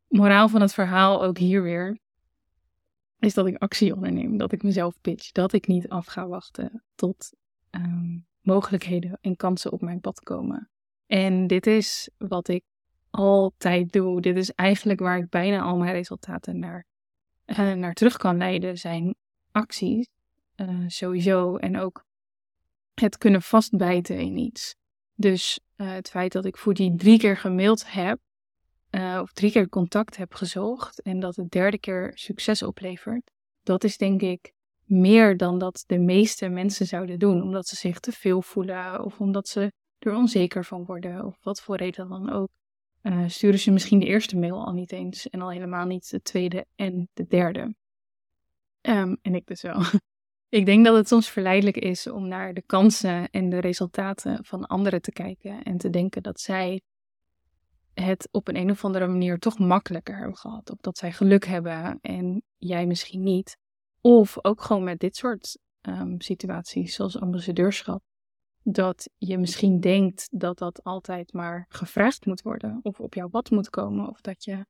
Moraal 0.08 0.50
van 0.50 0.62
het 0.62 0.74
verhaal 0.74 1.24
ook 1.24 1.38
hier 1.38 1.64
weer, 1.64 2.00
is 3.20 3.34
dat 3.34 3.48
ik 3.48 3.58
actie 3.58 3.94
onderneem, 3.94 4.38
dat 4.38 4.52
ik 4.52 4.64
mezelf 4.64 5.02
pitch, 5.02 5.32
dat 5.32 5.54
ik 5.54 5.68
niet 5.68 5.90
af 5.90 6.06
ga 6.06 6.28
wachten 6.28 6.84
tot 6.96 7.34
um, 7.72 8.26
mogelijkheden 8.42 9.18
en 9.22 9.36
kansen 9.36 9.72
op 9.72 9.82
mijn 9.82 10.00
pad 10.00 10.20
komen. 10.20 10.70
En 11.06 11.48
dit 11.48 11.68
is 11.68 12.10
wat 12.18 12.48
ik 12.48 12.64
altijd 13.10 13.92
doe. 13.92 14.22
Dit 14.22 14.38
is 14.38 14.52
eigenlijk 14.52 15.00
waar 15.00 15.18
ik 15.18 15.30
bijna 15.30 15.62
al 15.62 15.78
mijn 15.78 15.94
resultaten 15.94 16.60
naar, 16.60 16.86
uh, 17.46 17.74
naar 17.74 17.94
terug 17.94 18.18
kan 18.18 18.38
leiden, 18.38 18.78
zijn 18.78 19.16
acties. 19.52 20.08
Uh, 20.56 20.84
sowieso. 20.88 21.58
En 21.58 21.78
ook 21.78 22.04
het 22.94 23.18
kunnen 23.18 23.42
vastbijten 23.42 24.20
in 24.20 24.38
iets. 24.38 24.76
Dus 25.16 25.60
uh, 25.78 25.92
het 25.92 26.10
feit 26.10 26.32
dat 26.32 26.46
ik 26.46 26.58
voor 26.58 26.74
die 26.74 26.96
drie 26.96 27.18
keer 27.20 27.38
gemaild 27.38 27.92
heb, 27.92 28.20
of 29.22 29.34
drie 29.34 29.52
keer 29.52 29.70
contact 29.70 30.18
heb 30.18 30.34
gezocht 30.34 31.02
en 31.02 31.20
dat 31.20 31.36
het 31.36 31.52
derde 31.52 31.80
keer 31.80 32.12
succes 32.16 32.64
oplevert, 32.64 33.32
dat 33.64 33.84
is 33.84 33.98
denk 33.98 34.22
ik 34.22 34.54
meer 34.84 35.38
dan 35.38 35.60
dat 35.60 35.84
de 35.88 36.00
meeste 36.00 36.50
mensen 36.50 36.86
zouden 36.86 37.20
doen, 37.20 37.42
omdat 37.42 37.68
ze 37.68 37.76
zich 37.76 38.00
te 38.00 38.12
veel 38.12 38.42
voelen 38.42 39.04
of 39.04 39.20
omdat 39.20 39.48
ze 39.48 39.72
er 40.00 40.16
onzeker 40.16 40.66
van 40.66 40.86
worden 40.86 41.26
of 41.26 41.38
wat 41.42 41.62
voor 41.62 41.76
reden 41.76 42.10
dan 42.10 42.32
ook 42.32 42.50
uh, 43.08 43.24
sturen 43.28 43.60
ze 43.60 43.72
misschien 43.72 44.00
de 44.00 44.06
eerste 44.06 44.38
mail 44.38 44.66
al 44.66 44.74
niet 44.74 44.92
eens 44.92 45.30
en 45.30 45.42
al 45.42 45.52
helemaal 45.52 45.86
niet 45.86 46.10
de 46.10 46.22
tweede 46.22 46.66
en 46.76 47.10
de 47.14 47.28
derde. 47.28 47.76
Um, 48.82 49.18
en 49.22 49.36
ik 49.36 49.46
dus 49.46 49.62
wel. 49.62 49.82
ik 50.60 50.66
denk 50.66 50.86
dat 50.86 50.96
het 50.96 51.08
soms 51.08 51.30
verleidelijk 51.30 51.78
is 51.78 52.08
om 52.08 52.28
naar 52.28 52.54
de 52.54 52.64
kansen 52.66 53.30
en 53.30 53.50
de 53.50 53.60
resultaten 53.60 54.46
van 54.46 54.66
anderen 54.66 55.02
te 55.02 55.12
kijken 55.12 55.64
en 55.64 55.78
te 55.78 55.90
denken 55.90 56.24
dat 56.24 56.40
zij 56.40 56.82
het 57.94 58.28
op 58.32 58.48
een, 58.48 58.56
een 58.56 58.72
of 58.72 58.86
andere 58.86 59.08
manier 59.08 59.40
toch 59.40 59.60
makkelijker 59.60 60.18
hebben 60.18 60.38
gehad. 60.38 60.70
Of 60.70 60.78
dat 60.80 60.98
zij 60.98 61.12
geluk 61.12 61.46
hebben 61.46 62.00
en 62.02 62.44
jij 62.58 62.86
misschien 62.86 63.24
niet. 63.24 63.58
Of 64.02 64.38
ook 64.42 64.62
gewoon 64.62 64.84
met 64.84 65.00
dit 65.00 65.16
soort 65.16 65.58
um, 65.82 66.22
situaties, 66.22 66.96
zoals 66.96 67.20
ambassadeurschap 67.20 68.02
dat 68.70 69.10
je 69.18 69.38
misschien 69.38 69.80
denkt 69.80 70.28
dat 70.32 70.58
dat 70.58 70.84
altijd 70.84 71.34
maar 71.34 71.66
gevraagd 71.70 72.26
moet 72.26 72.42
worden 72.42 72.80
of 72.82 73.00
op 73.00 73.14
jouw 73.14 73.28
pad 73.28 73.50
moet 73.50 73.70
komen 73.70 74.10
of 74.10 74.22
dat 74.22 74.44
je 74.44 74.66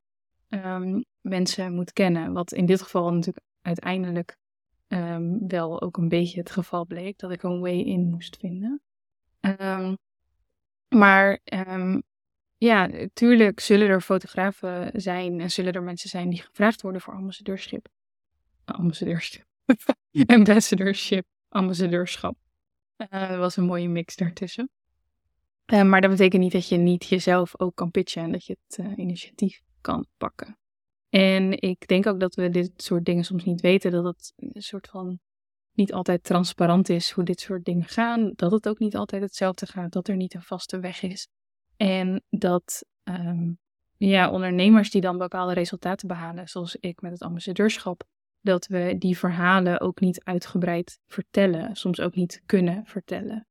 um, 0.48 1.04
mensen 1.20 1.74
moet 1.74 1.92
kennen. 1.92 2.32
Wat 2.32 2.52
in 2.52 2.66
dit 2.66 2.82
geval 2.82 3.12
natuurlijk 3.12 3.44
uiteindelijk 3.60 4.36
um, 4.88 5.48
wel 5.48 5.80
ook 5.82 5.96
een 5.96 6.08
beetje 6.08 6.38
het 6.38 6.50
geval 6.50 6.86
bleek, 6.86 7.18
dat 7.18 7.30
ik 7.30 7.42
een 7.42 7.60
way 7.60 7.78
in 7.78 8.10
moest 8.10 8.36
vinden. 8.36 8.82
Um, 9.40 9.96
maar 10.88 11.40
ja, 12.56 12.86
natuurlijk 12.86 13.60
zullen 13.60 13.88
er 13.88 14.00
fotografen 14.00 15.00
zijn 15.00 15.40
en 15.40 15.50
zullen 15.50 15.72
er 15.72 15.82
mensen 15.82 16.08
zijn 16.10 16.30
die 16.30 16.42
gevraagd 16.42 16.82
worden 16.82 17.00
voor 17.00 17.14
ambassadeurschap. 17.20 17.88
Ambassadeurschap. 18.64 19.44
ambassadeurship. 20.26 21.26
Ambassadeurschap. 21.48 22.36
Uh, 22.98 23.30
er 23.30 23.38
was 23.38 23.56
een 23.56 23.64
mooie 23.64 23.88
mix 23.88 24.16
daartussen. 24.16 24.70
Uh, 25.72 25.82
maar 25.82 26.00
dat 26.00 26.10
betekent 26.10 26.42
niet 26.42 26.52
dat 26.52 26.68
je 26.68 26.76
niet 26.76 27.06
jezelf 27.06 27.60
ook 27.60 27.74
kan 27.74 27.90
pitchen 27.90 28.22
en 28.22 28.32
dat 28.32 28.44
je 28.44 28.56
het 28.66 28.78
uh, 28.78 28.92
initiatief 28.96 29.60
kan 29.80 30.06
pakken. 30.16 30.58
En 31.08 31.60
ik 31.60 31.86
denk 31.86 32.06
ook 32.06 32.20
dat 32.20 32.34
we 32.34 32.50
dit 32.50 32.72
soort 32.76 33.04
dingen 33.04 33.24
soms 33.24 33.44
niet 33.44 33.60
weten, 33.60 33.90
dat 33.90 34.04
het 34.04 34.32
een 34.36 34.62
soort 34.62 34.88
van 34.88 35.18
niet 35.72 35.92
altijd 35.92 36.22
transparant 36.22 36.88
is 36.88 37.10
hoe 37.10 37.24
dit 37.24 37.40
soort 37.40 37.64
dingen 37.64 37.84
gaan, 37.84 38.32
dat 38.34 38.50
het 38.50 38.68
ook 38.68 38.78
niet 38.78 38.96
altijd 38.96 39.22
hetzelfde 39.22 39.66
gaat, 39.66 39.92
dat 39.92 40.08
er 40.08 40.16
niet 40.16 40.34
een 40.34 40.42
vaste 40.42 40.80
weg 40.80 41.02
is. 41.02 41.28
En 41.76 42.22
dat 42.30 42.84
um, 43.04 43.58
ja, 43.96 44.30
ondernemers 44.30 44.90
die 44.90 45.00
dan 45.00 45.18
bepaalde 45.18 45.52
resultaten 45.52 46.08
behalen, 46.08 46.48
zoals 46.48 46.76
ik 46.76 47.00
met 47.00 47.12
het 47.12 47.22
ambassadeurschap, 47.22 48.04
dat 48.48 48.66
we 48.66 48.94
die 48.98 49.18
verhalen 49.18 49.80
ook 49.80 50.00
niet 50.00 50.24
uitgebreid 50.24 50.98
vertellen, 51.06 51.76
soms 51.76 52.00
ook 52.00 52.14
niet 52.14 52.42
kunnen 52.46 52.86
vertellen. 52.86 53.46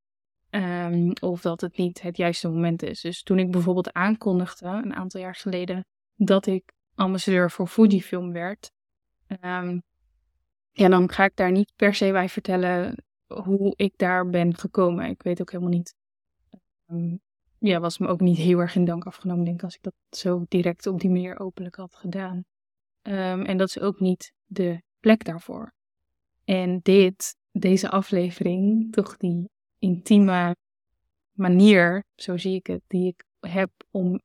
Um, 0.49 1.12
of 1.19 1.41
dat 1.41 1.62
het 1.62 1.77
niet 1.77 2.01
het 2.01 2.17
juiste 2.17 2.49
moment 2.49 2.83
is. 2.83 3.01
Dus 3.01 3.23
toen 3.23 3.39
ik 3.39 3.51
bijvoorbeeld 3.51 3.93
aankondigde, 3.93 4.67
een 4.67 4.95
aantal 4.95 5.21
jaar 5.21 5.36
geleden, 5.36 5.86
dat 6.15 6.45
ik 6.45 6.73
ambassadeur 6.95 7.51
voor 7.51 7.67
Fujifilm 7.67 8.31
werd, 8.31 8.71
um, 9.41 9.83
ja, 10.71 10.89
dan 10.89 11.12
ga 11.12 11.23
ik 11.23 11.36
daar 11.36 11.51
niet 11.51 11.71
per 11.75 11.93
se 11.93 12.12
bij 12.12 12.29
vertellen 12.29 13.03
hoe 13.27 13.73
ik 13.75 13.93
daar 13.97 14.29
ben 14.29 14.55
gekomen. 14.55 15.10
Ik 15.10 15.23
weet 15.23 15.41
ook 15.41 15.51
helemaal 15.51 15.73
niet. 15.73 15.95
Um, 16.88 17.19
ja, 17.60 17.79
was 17.79 17.97
me 17.97 18.07
ook 18.07 18.19
niet 18.19 18.38
heel 18.38 18.60
erg 18.60 18.75
in 18.75 18.86
dank 18.86 19.05
afgenomen, 19.05 19.45
denk 19.45 19.57
ik, 19.57 19.63
als 19.63 19.75
ik 19.75 19.81
dat 19.81 19.93
zo 20.10 20.45
direct 20.47 20.88
op 20.88 20.99
die 20.99 21.10
manier 21.10 21.39
openlijk 21.39 21.75
had 21.75 21.95
gedaan. 21.95 22.45
en 23.01 23.57
dat 23.57 23.67
is 23.67 23.79
ook 23.79 23.99
niet 23.99 24.33
de 24.45 24.86
plek 24.99 25.23
daarvoor. 25.23 25.73
En 26.43 26.79
dit, 26.81 27.36
deze 27.51 27.89
aflevering, 27.89 28.91
toch 28.91 29.17
die 29.17 29.49
intieme 29.79 30.55
manier, 31.31 32.03
zo 32.15 32.38
zie 32.38 32.55
ik 32.55 32.67
het, 32.67 32.81
die 32.88 33.07
ik 33.07 33.23
heb 33.39 33.71
om 33.91 34.21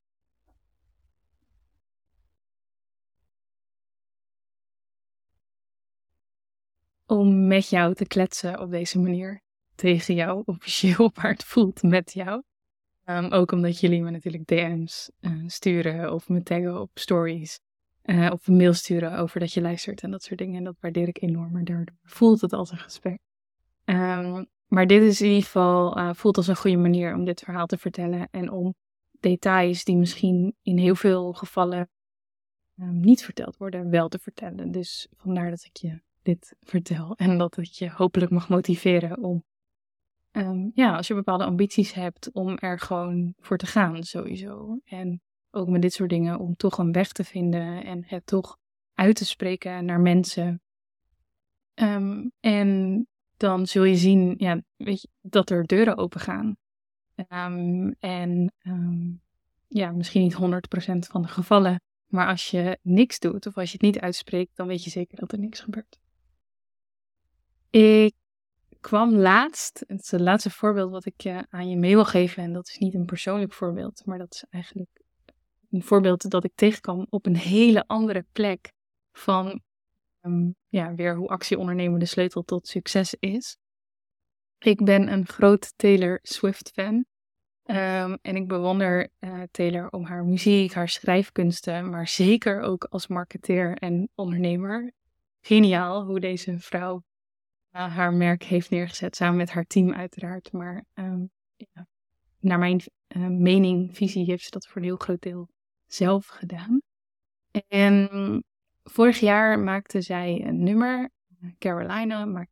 om 7.07 7.47
met 7.47 7.69
jou 7.69 7.95
te 7.95 8.07
kletsen 8.07 8.61
op 8.61 8.71
deze 8.71 8.99
manier. 8.99 9.41
Tegen 9.75 10.15
jou, 10.15 10.43
officieel, 10.45 11.11
waar 11.15 11.31
het 11.31 11.45
voelt 11.45 11.83
met 11.83 12.13
jou. 12.13 12.43
Um, 13.05 13.33
ook 13.33 13.53
omdat 13.53 13.81
jullie 13.81 14.03
me 14.03 14.11
natuurlijk 14.11 14.47
DM's 14.47 15.11
uh, 15.21 15.49
sturen 15.49 16.13
of 16.13 16.29
me 16.29 16.43
taggen 16.43 16.81
op 16.81 16.91
stories. 16.95 17.61
Uh, 18.05 18.31
of 18.33 18.47
een 18.47 18.57
mail 18.57 18.73
sturen 18.73 19.19
over 19.19 19.41
dat 19.41 19.53
je 19.53 19.61
luistert 19.61 20.03
en 20.03 20.11
dat 20.11 20.23
soort 20.23 20.39
dingen. 20.39 20.57
En 20.57 20.65
dat 20.65 20.77
waardeer 20.81 21.09
ik 21.09 21.23
enorm. 21.23 21.53
Maar 21.53 21.65
daardoor 21.65 21.97
voelt 22.03 22.41
het 22.41 22.53
als 22.53 22.71
een 22.71 22.79
gesprek. 22.79 23.19
Um, 23.85 24.47
maar 24.67 24.87
dit 24.87 25.03
is 25.03 25.21
in 25.21 25.29
ieder 25.29 25.43
geval, 25.43 25.99
uh, 25.99 26.11
voelt 26.15 26.37
als 26.37 26.47
een 26.47 26.57
goede 26.57 26.77
manier 26.77 27.15
om 27.15 27.25
dit 27.25 27.41
verhaal 27.41 27.67
te 27.67 27.79
vertellen. 27.79 28.29
En 28.31 28.51
om 28.51 28.75
details 29.21 29.85
die 29.85 29.97
misschien 29.97 30.57
in 30.63 30.79
heel 30.79 30.95
veel 30.95 31.33
gevallen 31.33 31.91
ehm, 32.77 33.01
niet 33.01 33.25
verteld 33.25 33.57
worden, 33.57 33.91
wel 33.91 34.09
te 34.09 34.19
vertellen. 34.19 34.71
Dus 34.71 35.09
vandaar 35.17 35.51
dat 35.51 35.65
ik 35.65 35.77
je 35.77 36.01
dit 36.23 36.57
vertel 36.61 37.15
en 37.27 37.39
dat 37.39 37.57
het 37.57 37.77
je 37.77 37.91
hopelijk 37.91 38.31
mag 38.31 38.49
motiveren 38.49 39.19
om, 39.19 39.45
ehm, 40.31 40.71
ja, 40.75 40.97
als 40.97 41.07
je 41.07 41.15
bepaalde 41.15 41.45
ambities 41.45 41.95
hebt, 41.95 42.33
om 42.33 42.59
er 42.59 42.79
gewoon 42.79 43.35
voor 43.39 43.57
te 43.57 43.67
gaan, 43.67 44.03
sowieso. 44.03 44.79
En 44.85 45.21
ook 45.55 45.69
met 45.69 45.83
dit 45.83 45.93
soort 45.93 46.11
dingen, 46.11 46.39
om 46.39 46.57
toch 46.57 46.79
een 46.79 46.93
weg 46.93 47.13
te 47.13 47.25
vinden 47.25 47.85
en 47.85 48.05
het 48.07 48.27
toch 48.27 48.59
uit 48.95 49.17
te 49.17 49.25
spreken 49.25 49.85
naar 49.85 50.01
mensen. 50.01 50.61
Ehm, 51.75 52.29
en 52.41 53.07
dan 53.37 53.67
zul 53.67 53.85
je 53.85 53.97
zien 53.97 54.35
ja, 54.39 54.61
weet 54.77 55.03
je, 55.03 55.09
dat 55.21 55.51
er 55.51 55.67
deuren 55.67 55.97
open 55.97 56.21
gaan. 56.21 56.57
Um, 57.29 57.95
en 57.99 58.53
um, 58.63 59.23
ja, 59.69 59.91
misschien 59.91 60.23
niet 60.23 60.35
100% 60.35 60.39
van 60.99 61.23
de 61.23 61.29
gevallen. 61.29 61.81
Maar 62.07 62.27
als 62.27 62.51
je 62.51 62.79
niks 62.83 63.19
doet 63.19 63.47
of 63.47 63.57
als 63.57 63.71
je 63.71 63.73
het 63.73 63.87
niet 63.87 64.01
uitspreekt, 64.01 64.57
dan 64.57 64.67
weet 64.67 64.85
je 64.85 64.91
zeker 64.91 65.19
dat 65.19 65.33
er 65.33 65.39
niks 65.39 65.61
gebeurt. 65.61 65.99
Ik 67.71 68.15
kwam 68.81 69.15
laatst, 69.15 69.85
het 69.87 70.11
het 70.11 70.21
laatste 70.21 70.51
voorbeeld 70.51 70.91
wat 70.91 71.07
ik 71.07 71.21
je 71.21 71.47
aan 71.49 71.69
je 71.69 71.77
mee 71.77 71.95
wil 71.95 72.05
geven. 72.05 72.43
En 72.43 72.53
dat 72.53 72.69
is 72.69 72.79
niet 72.79 72.95
een 72.95 73.05
persoonlijk 73.05 73.53
voorbeeld, 73.53 74.03
maar 74.05 74.19
dat 74.19 74.35
is 74.35 74.45
eigenlijk 74.51 75.02
een 75.73 75.83
voorbeeld 75.83 76.31
dat 76.31 76.45
ik 76.45 76.53
tegenkwam 76.55 77.07
op 77.11 77.27
een 77.27 77.37
hele 77.37 77.85
andere 77.87 78.27
plek 78.33 78.73
van 79.13 79.61
um, 80.21 80.55
ja, 80.69 80.95
weer 80.95 81.17
hoe 81.17 81.29
actie 81.29 81.59
ondernemen 81.59 81.99
de 81.99 82.07
sleutel 82.07 82.43
tot 82.43 82.67
succes 82.67 83.15
is. 83.15 83.57
Ik 84.59 84.85
ben 84.85 85.13
een 85.13 85.27
groot 85.27 85.73
Taylor 85.77 86.19
Swift 86.23 86.71
fan. 86.71 87.05
Um, 87.65 88.19
en 88.23 88.37
ik 88.37 88.49
bewonder 88.49 89.09
uh, 89.21 89.43
Taylor 89.51 89.91
om 89.91 90.05
haar 90.05 90.25
muziek, 90.25 90.73
haar 90.73 90.89
schrijfkunsten, 90.89 91.91
maar 91.91 92.09
zeker 92.09 92.61
ook 92.61 92.85
als 92.85 93.07
marketeer 93.07 93.77
en 93.77 94.09
ondernemer. 94.15 94.93
Geniaal 95.41 96.05
hoe 96.05 96.21
deze 96.21 96.59
vrouw 96.59 97.03
uh, 97.73 97.97
haar 97.97 98.13
merk 98.15 98.43
heeft 98.43 98.71
neergezet, 98.71 99.17
samen 99.17 99.37
met 99.37 99.51
haar 99.51 99.65
team 99.65 99.93
uiteraard. 99.93 100.53
Maar 100.53 100.85
um, 100.95 101.31
ja, 101.57 101.87
naar 102.39 102.59
mijn 102.59 102.81
uh, 103.17 103.27
mening, 103.27 103.97
visie, 103.97 104.25
heeft 104.25 104.45
ze 104.45 104.51
dat 104.51 104.67
voor 104.67 104.77
een 104.77 104.87
heel 104.87 104.97
groot 104.97 105.23
deel 105.23 105.49
zelf 105.95 106.27
gedaan. 106.27 106.83
En 107.69 108.45
vorig 108.83 109.19
jaar 109.21 109.59
maakte 109.59 110.01
zij 110.01 110.45
een 110.47 110.63
nummer, 110.63 111.11
Carolina, 111.59 112.25
maakt 112.25 112.51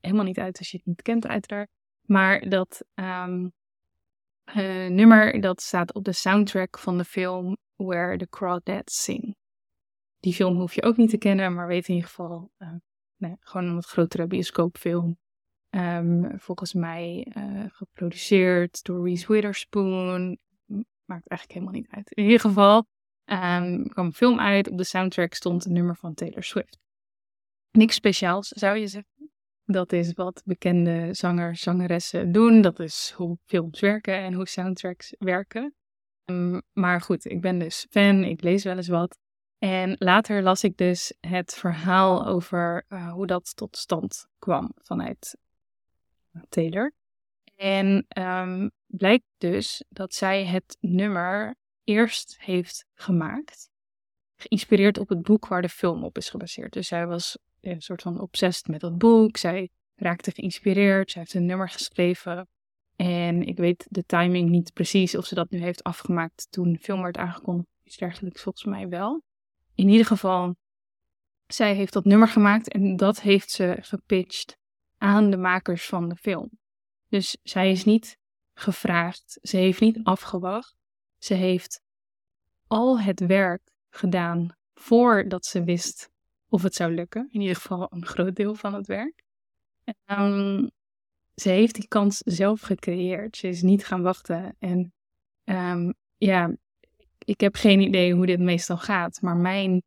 helemaal 0.00 0.24
niet 0.24 0.38
uit 0.38 0.58
als 0.58 0.70
je 0.70 0.76
het 0.76 0.86
niet 0.86 1.02
kent 1.02 1.26
uiteraard. 1.26 1.70
Maar 2.02 2.48
dat 2.48 2.84
um, 2.94 3.52
uh, 4.56 4.86
nummer 4.88 5.40
dat 5.40 5.62
staat 5.62 5.94
op 5.94 6.04
de 6.04 6.12
soundtrack 6.12 6.78
van 6.78 6.98
de 6.98 7.04
film 7.04 7.56
Where 7.76 8.16
the 8.16 8.28
Crawdads 8.28 9.02
Sing. 9.02 9.36
Die 10.20 10.34
film 10.34 10.56
hoef 10.56 10.74
je 10.74 10.82
ook 10.82 10.96
niet 10.96 11.10
te 11.10 11.18
kennen, 11.18 11.54
maar 11.54 11.66
weet 11.66 11.88
in 11.88 11.94
ieder 11.94 12.08
geval 12.08 12.50
uh, 12.58 12.72
nee, 13.16 13.36
gewoon 13.40 13.66
een 13.66 13.74
wat 13.74 13.86
grotere 13.86 14.26
bioscoopfilm. 14.26 15.18
Um, 15.70 16.38
volgens 16.38 16.72
mij 16.72 17.32
uh, 17.36 17.64
geproduceerd 17.68 18.84
door 18.84 19.04
Reese 19.04 19.32
Witherspoon. 19.32 20.38
Maakt 21.06 21.28
eigenlijk 21.28 21.60
helemaal 21.60 21.80
niet 21.80 21.90
uit. 21.90 22.12
In 22.12 22.24
ieder 22.24 22.40
geval 22.40 22.86
um, 23.24 23.88
kwam 23.88 24.06
een 24.06 24.12
film 24.12 24.40
uit. 24.40 24.68
Op 24.68 24.78
de 24.78 24.84
soundtrack 24.84 25.34
stond 25.34 25.64
een 25.64 25.72
nummer 25.72 25.96
van 25.96 26.14
Taylor 26.14 26.42
Swift. 26.42 26.78
Niks 27.70 27.94
speciaals 27.94 28.48
zou 28.48 28.76
je 28.76 28.86
zeggen. 28.86 29.30
Dat 29.64 29.92
is 29.92 30.12
wat 30.12 30.42
bekende 30.44 31.08
zangers, 31.14 31.60
zangeressen 31.60 32.32
doen. 32.32 32.60
Dat 32.60 32.80
is 32.80 33.12
hoe 33.16 33.38
films 33.44 33.80
werken 33.80 34.14
en 34.14 34.32
hoe 34.32 34.48
soundtracks 34.48 35.14
werken. 35.18 35.74
Um, 36.24 36.62
maar 36.72 37.00
goed, 37.00 37.24
ik 37.24 37.40
ben 37.40 37.58
dus 37.58 37.86
fan, 37.90 38.24
ik 38.24 38.42
lees 38.42 38.64
wel 38.64 38.76
eens 38.76 38.88
wat. 38.88 39.18
En 39.58 39.96
later 39.98 40.42
las 40.42 40.64
ik 40.64 40.76
dus 40.76 41.14
het 41.20 41.54
verhaal 41.54 42.26
over 42.26 42.84
uh, 42.88 43.12
hoe 43.12 43.26
dat 43.26 43.56
tot 43.56 43.76
stand 43.76 44.26
kwam 44.38 44.72
vanuit 44.76 45.36
Taylor. 46.48 46.92
En 47.56 48.06
um, 48.18 48.70
blijkt 48.86 49.26
dus 49.38 49.84
dat 49.88 50.14
zij 50.14 50.44
het 50.44 50.76
nummer 50.80 51.56
eerst 51.84 52.36
heeft 52.38 52.86
gemaakt, 52.94 53.70
geïnspireerd 54.36 54.98
op 54.98 55.08
het 55.08 55.22
boek 55.22 55.46
waar 55.46 55.62
de 55.62 55.68
film 55.68 56.04
op 56.04 56.16
is 56.16 56.30
gebaseerd. 56.30 56.72
Dus 56.72 56.88
zij 56.88 57.06
was 57.06 57.38
een 57.60 57.80
soort 57.80 58.02
van 58.02 58.20
obsessed 58.20 58.68
met 58.68 58.80
dat 58.80 58.98
boek. 58.98 59.36
Zij 59.36 59.70
raakte 59.94 60.30
geïnspireerd. 60.30 61.10
Zij 61.10 61.20
heeft 61.20 61.34
een 61.34 61.46
nummer 61.46 61.68
geschreven. 61.68 62.48
En 62.96 63.42
ik 63.42 63.56
weet 63.56 63.86
de 63.90 64.04
timing 64.04 64.50
niet 64.50 64.72
precies 64.72 65.16
of 65.16 65.26
ze 65.26 65.34
dat 65.34 65.50
nu 65.50 65.58
heeft 65.58 65.82
afgemaakt 65.82 66.46
toen 66.50 66.72
de 66.72 66.78
film 66.78 67.02
werd 67.02 67.16
aangekondigd. 67.16 67.68
Iets 67.82 67.96
dergelijks 67.96 68.42
volgens 68.42 68.64
mij 68.64 68.88
wel. 68.88 69.22
In 69.74 69.88
ieder 69.88 70.06
geval, 70.06 70.56
zij 71.46 71.74
heeft 71.74 71.92
dat 71.92 72.04
nummer 72.04 72.28
gemaakt 72.28 72.68
en 72.68 72.96
dat 72.96 73.20
heeft 73.20 73.50
ze 73.50 73.76
gepitcht 73.80 74.56
aan 74.98 75.30
de 75.30 75.36
makers 75.36 75.86
van 75.86 76.08
de 76.08 76.16
film. 76.16 76.50
Dus 77.16 77.36
zij 77.42 77.70
is 77.70 77.84
niet 77.84 78.18
gevraagd, 78.54 79.38
ze 79.42 79.56
heeft 79.56 79.80
niet 79.80 80.00
afgewacht. 80.02 80.76
Ze 81.18 81.34
heeft 81.34 81.80
al 82.66 83.00
het 83.00 83.20
werk 83.20 83.70
gedaan 83.90 84.56
voordat 84.74 85.46
ze 85.46 85.64
wist 85.64 86.10
of 86.48 86.62
het 86.62 86.74
zou 86.74 86.94
lukken. 86.94 87.28
In 87.30 87.40
ieder 87.40 87.56
geval 87.56 87.86
een 87.90 88.06
groot 88.06 88.34
deel 88.34 88.54
van 88.54 88.74
het 88.74 88.86
werk. 88.86 89.22
Um, 90.04 90.70
ze 91.34 91.48
heeft 91.48 91.74
die 91.74 91.88
kans 91.88 92.18
zelf 92.18 92.60
gecreëerd. 92.60 93.36
Ze 93.36 93.48
is 93.48 93.62
niet 93.62 93.86
gaan 93.86 94.02
wachten. 94.02 94.56
En 94.58 94.92
um, 95.44 95.94
ja, 96.16 96.56
ik 97.18 97.40
heb 97.40 97.54
geen 97.54 97.80
idee 97.80 98.14
hoe 98.14 98.26
dit 98.26 98.40
meestal 98.40 98.78
gaat. 98.78 99.20
Maar 99.20 99.36
mijn 99.36 99.82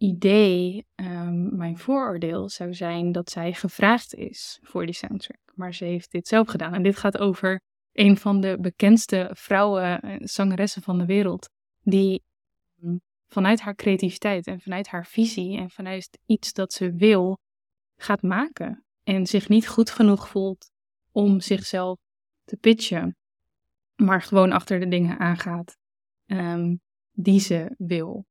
idee, 0.00 0.86
um, 0.94 1.56
mijn 1.56 1.78
vooroordeel 1.78 2.48
zou 2.48 2.74
zijn 2.74 3.12
dat 3.12 3.30
zij 3.30 3.52
gevraagd 3.52 4.14
is 4.14 4.58
voor 4.62 4.86
die 4.86 4.94
soundtrack. 4.94 5.40
Maar 5.54 5.74
ze 5.74 5.84
heeft 5.84 6.10
dit 6.10 6.28
zelf 6.28 6.48
gedaan. 6.48 6.74
En 6.74 6.82
dit 6.82 6.96
gaat 6.96 7.18
over 7.18 7.60
een 7.92 8.16
van 8.16 8.40
de 8.40 8.56
bekendste 8.60 9.30
vrouwen, 9.32 10.00
eh, 10.00 10.16
zangeressen 10.18 10.82
van 10.82 10.98
de 10.98 11.06
wereld. 11.06 11.48
Die 11.82 12.22
vanuit 13.28 13.60
haar 13.60 13.74
creativiteit 13.74 14.46
en 14.46 14.60
vanuit 14.60 14.88
haar 14.88 15.06
visie 15.06 15.58
en 15.58 15.70
vanuit 15.70 16.18
iets 16.26 16.52
dat 16.52 16.72
ze 16.72 16.92
wil, 16.92 17.38
gaat 17.96 18.22
maken. 18.22 18.84
En 19.02 19.26
zich 19.26 19.48
niet 19.48 19.68
goed 19.68 19.90
genoeg 19.90 20.28
voelt 20.28 20.70
om 21.12 21.40
zichzelf 21.40 21.98
te 22.44 22.56
pitchen, 22.56 23.16
maar 23.96 24.22
gewoon 24.22 24.52
achter 24.52 24.80
de 24.80 24.88
dingen 24.88 25.18
aangaat 25.18 25.76
um, 26.26 26.80
die 27.12 27.40
ze 27.40 27.74
wil. 27.78 28.26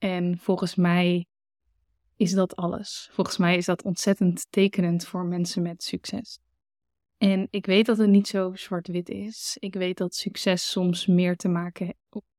En 0.00 0.38
volgens 0.38 0.74
mij 0.74 1.26
is 2.16 2.32
dat 2.32 2.56
alles. 2.56 3.08
Volgens 3.12 3.36
mij 3.36 3.56
is 3.56 3.64
dat 3.64 3.82
ontzettend 3.82 4.46
tekenend 4.50 5.06
voor 5.06 5.24
mensen 5.24 5.62
met 5.62 5.82
succes. 5.82 6.38
En 7.18 7.48
ik 7.50 7.66
weet 7.66 7.86
dat 7.86 7.98
het 7.98 8.08
niet 8.08 8.28
zo 8.28 8.54
zwart-wit 8.54 9.08
is. 9.08 9.56
Ik 9.58 9.74
weet 9.74 9.96
dat 9.96 10.14
succes 10.14 10.70
soms 10.70 11.06
meer 11.06 11.36
te 11.36 11.48
maken, 11.48 11.94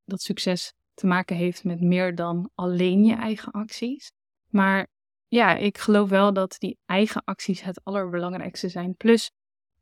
dat 0.06 0.22
succes 0.22 0.74
te 0.94 1.06
maken 1.06 1.36
heeft 1.36 1.64
met 1.64 1.82
meer 1.82 2.16
dan 2.16 2.50
alleen 2.56 3.04
je 3.04 3.16
eigen 3.16 3.52
acties. 3.52 4.12
Maar 4.48 4.88
ja, 5.28 5.56
ik 5.56 5.78
geloof 5.78 6.10
wel 6.10 6.34
dat 6.34 6.56
die 6.60 6.78
eigen 6.86 7.24
acties 7.24 7.62
het 7.62 7.84
allerbelangrijkste 7.84 8.70
zijn. 8.70 8.96
Plus, 8.96 9.32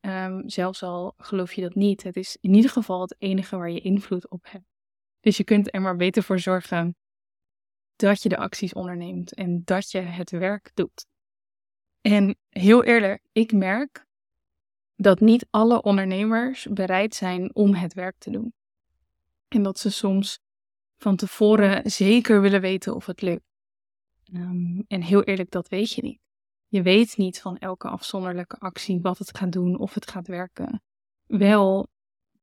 um, 0.02 0.50
zelfs 0.50 0.84
al 0.84 1.14
geloof 1.18 1.54
je 1.54 1.62
dat 1.62 1.76
niet, 1.76 2.04
het 2.04 2.16
is 2.16 2.38
in 2.42 2.54
ieder 2.54 2.72
geval 2.72 3.02
het 3.02 3.16
enige 3.18 3.58
waar 3.58 3.72
je 3.72 3.82
invloed 3.82 4.30
op 4.30 4.46
hebt. 4.50 4.66
Dus 5.20 5.38
je 5.38 5.44
kunt 5.44 5.74
er 5.74 5.82
maar 5.82 5.96
beter 5.96 6.24
voor 6.24 6.40
zorgen 6.40 6.96
dat 8.00 8.24
je 8.24 8.30
de 8.30 8.38
acties 8.38 8.74
onderneemt 8.74 9.34
en 9.34 9.62
dat 9.64 9.92
je 9.92 10.00
het 10.00 10.30
werk 10.30 10.72
doet. 10.74 11.06
En 12.02 12.38
heel 12.50 12.84
eerlijk, 12.84 13.22
ik 13.32 13.52
merk 13.52 14.06
dat 14.96 15.20
niet 15.20 15.48
alle 15.50 15.82
ondernemers 15.82 16.68
bereid 16.70 17.16
zijn 17.16 17.56
om 17.56 17.74
het 17.74 17.94
werk 17.94 18.18
te 18.18 18.32
doen. 18.32 18.54
En 19.48 19.64
dat 19.64 19.80
ze 19.80 19.92
soms 19.92 20.40
van 20.98 21.16
tevoren 21.16 21.92
zeker 21.92 22.42
willen 22.42 22.62
weten 22.62 22.96
of 22.96 23.06
het 23.06 23.22
lukt. 23.22 23.44
Um, 24.34 24.86
en 24.88 25.02
heel 25.02 25.24
eerlijk, 25.24 25.52
dat 25.52 25.68
weet 25.68 25.94
je 25.94 26.02
niet. 26.02 26.20
Je 26.68 26.82
weet 26.82 27.18
niet 27.18 27.42
van 27.42 27.58
elke 27.58 27.88
afzonderlijke 27.88 28.56
actie 28.56 29.00
wat 29.02 29.18
het 29.18 29.38
gaat 29.38 29.52
doen, 29.52 29.80
of 29.80 29.94
het 29.94 30.12
gaat 30.12 30.28
werken. 30.28 30.82
Wel 31.26 31.88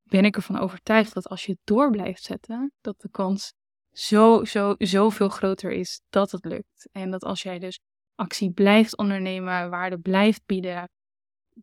ben 0.02 0.24
ik 0.24 0.36
ervan 0.36 0.58
overtuigd 0.58 1.14
dat 1.14 1.28
als 1.28 1.44
je 1.46 1.52
het 1.52 1.60
door 1.64 1.90
blijft 1.90 2.22
zetten, 2.22 2.72
dat 2.80 3.00
de 3.00 3.10
kans 3.10 3.52
zo, 3.98 4.44
zo, 4.44 4.74
zoveel 4.78 5.28
groter 5.28 5.72
is 5.72 6.00
dat 6.08 6.30
het 6.30 6.44
lukt. 6.44 6.88
En 6.92 7.10
dat 7.10 7.24
als 7.24 7.42
jij 7.42 7.58
dus 7.58 7.80
actie 8.14 8.52
blijft 8.52 8.96
ondernemen, 8.96 9.70
waarde 9.70 9.98
blijft 9.98 10.42
bieden, 10.46 10.88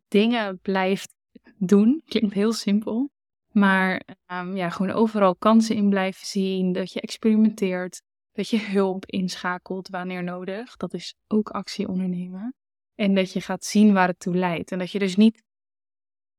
dingen 0.08 0.58
blijft 0.60 1.14
doen, 1.56 2.02
klinkt 2.04 2.34
heel 2.34 2.52
simpel, 2.52 3.10
maar 3.48 4.02
um, 4.32 4.56
ja, 4.56 4.70
gewoon 4.70 4.92
overal 4.92 5.36
kansen 5.36 5.76
in 5.76 5.88
blijven 5.88 6.26
zien. 6.26 6.72
Dat 6.72 6.92
je 6.92 7.00
experimenteert. 7.00 8.02
Dat 8.32 8.48
je 8.48 8.60
hulp 8.60 9.06
inschakelt 9.06 9.88
wanneer 9.88 10.22
nodig. 10.22 10.76
Dat 10.76 10.94
is 10.94 11.14
ook 11.26 11.50
actie 11.50 11.88
ondernemen. 11.88 12.54
En 12.94 13.14
dat 13.14 13.32
je 13.32 13.40
gaat 13.40 13.64
zien 13.64 13.92
waar 13.92 14.08
het 14.08 14.18
toe 14.18 14.36
leidt. 14.36 14.72
En 14.72 14.78
dat 14.78 14.90
je 14.90 14.98
dus 14.98 15.16
niet 15.16 15.42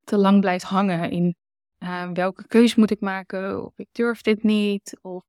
te 0.03 0.17
lang 0.17 0.41
blijft 0.41 0.63
hangen 0.63 1.11
in 1.11 1.35
Uh, 1.79 2.11
welke 2.11 2.47
keus 2.47 2.75
moet 2.75 2.91
ik 2.91 2.99
maken? 2.99 3.65
Of 3.65 3.77
ik 3.77 3.87
durf 3.91 4.21
dit 4.21 4.43
niet? 4.43 4.97
Of 5.01 5.23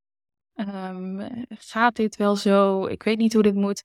um, 0.56 1.28
gaat 1.48 1.96
dit 1.96 2.16
wel 2.16 2.36
zo? 2.36 2.86
Ik 2.86 3.02
weet 3.02 3.18
niet 3.18 3.32
hoe 3.32 3.42
dit 3.42 3.54
moet. 3.54 3.84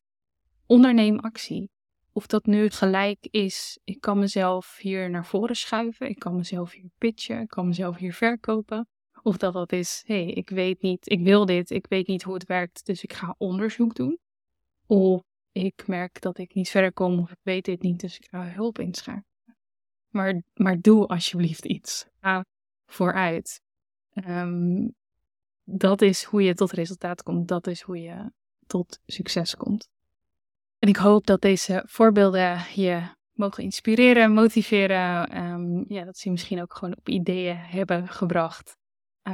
Onderneem 0.66 1.20
actie. 1.20 1.70
Of 2.14 2.28
dat 2.28 2.46
nu 2.46 2.70
gelijk 2.70 3.28
is, 3.30 3.80
ik 3.84 4.02
kan 4.02 4.20
mezelf 4.20 4.78
hier 4.78 5.10
naar 5.10 5.26
voren 5.26 5.56
schuiven, 5.56 6.10
ik 6.10 6.20
kan 6.20 6.36
mezelf 6.36 6.72
hier 6.72 6.90
pitchen, 6.98 7.42
ik 7.42 7.48
kan 7.48 7.68
mezelf 7.68 7.98
hier 7.98 8.14
verkopen. 8.14 8.88
Of 9.24 9.38
dat 9.38 9.54
dat 9.54 9.72
is, 9.72 10.04
hé, 10.06 10.24
hey, 10.24 10.34
ik 10.34 10.50
weet 10.50 10.82
niet, 10.82 11.10
ik 11.10 11.20
wil 11.20 11.46
dit, 11.46 11.70
ik 11.70 11.86
weet 11.88 12.08
niet 12.08 12.24
hoe 12.24 12.34
het 12.34 12.46
werkt, 12.46 12.86
dus 12.86 13.04
ik 13.04 13.14
ga 13.14 13.36
onderzoek 13.38 13.96
doen. 13.96 14.20
Of 14.86 15.22
ik 15.52 15.88
merk 15.88 16.22
dat 16.22 16.38
ik 16.38 16.54
niet 16.54 16.70
verder 16.70 16.94
kom 16.94 17.20
of 17.20 17.32
ik 17.32 17.40
weet 17.42 17.66
dit 17.66 17.82
niet, 17.82 18.00
dus 18.00 18.18
ik 18.18 18.28
ga 18.30 18.48
hulp 18.48 18.80
inschakelen. 18.80 19.26
Maar, 20.10 20.42
maar 20.54 20.82
doe 20.82 21.08
alsjeblieft 21.08 21.66
iets. 21.66 22.06
Ga 22.20 22.46
vooruit. 22.86 23.62
Um, 24.14 24.96
dat 25.74 26.02
is 26.02 26.24
hoe 26.24 26.44
je 26.44 26.54
tot 26.54 26.72
resultaat 26.72 27.24
komt. 27.24 27.48
Dat 27.48 27.68
is 27.68 27.82
hoe 27.82 28.02
je 28.02 28.32
tot 28.68 29.00
succes 29.06 29.56
komt. 29.56 29.90
En 30.80 30.90
ik 30.90 30.96
hoop 30.96 31.26
dat 31.26 31.42
deze 31.42 31.84
voorbeelden 31.86 32.60
je 32.76 33.02
mogen 33.32 33.64
inspireren, 33.64 34.34
motiveren. 34.34 35.38
Um, 35.44 35.86
ja, 35.88 36.04
dat 36.04 36.18
ze 36.18 36.26
je 36.26 36.32
misschien 36.32 36.62
ook 36.62 36.74
gewoon 36.74 36.96
op 36.98 37.10
ideeën 37.10 37.58
hebben 37.58 38.08
gebracht. 38.08 38.78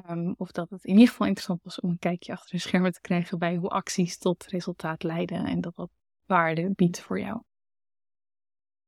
Um, 0.09 0.35
of 0.37 0.51
dat 0.51 0.69
het 0.69 0.83
in 0.83 0.93
ieder 0.93 1.07
geval 1.07 1.27
interessant 1.27 1.63
was 1.63 1.79
om 1.79 1.89
een 1.89 1.99
kijkje 1.99 2.31
achter 2.31 2.55
de 2.55 2.61
schermen 2.61 2.91
te 2.91 3.01
krijgen 3.01 3.39
bij 3.39 3.55
hoe 3.55 3.69
acties 3.69 4.17
tot 4.17 4.45
resultaat 4.45 5.03
leiden 5.03 5.45
en 5.45 5.61
dat 5.61 5.75
dat 5.75 5.89
waarde 6.25 6.71
biedt 6.75 6.99
voor 6.99 7.19
jou. 7.19 7.41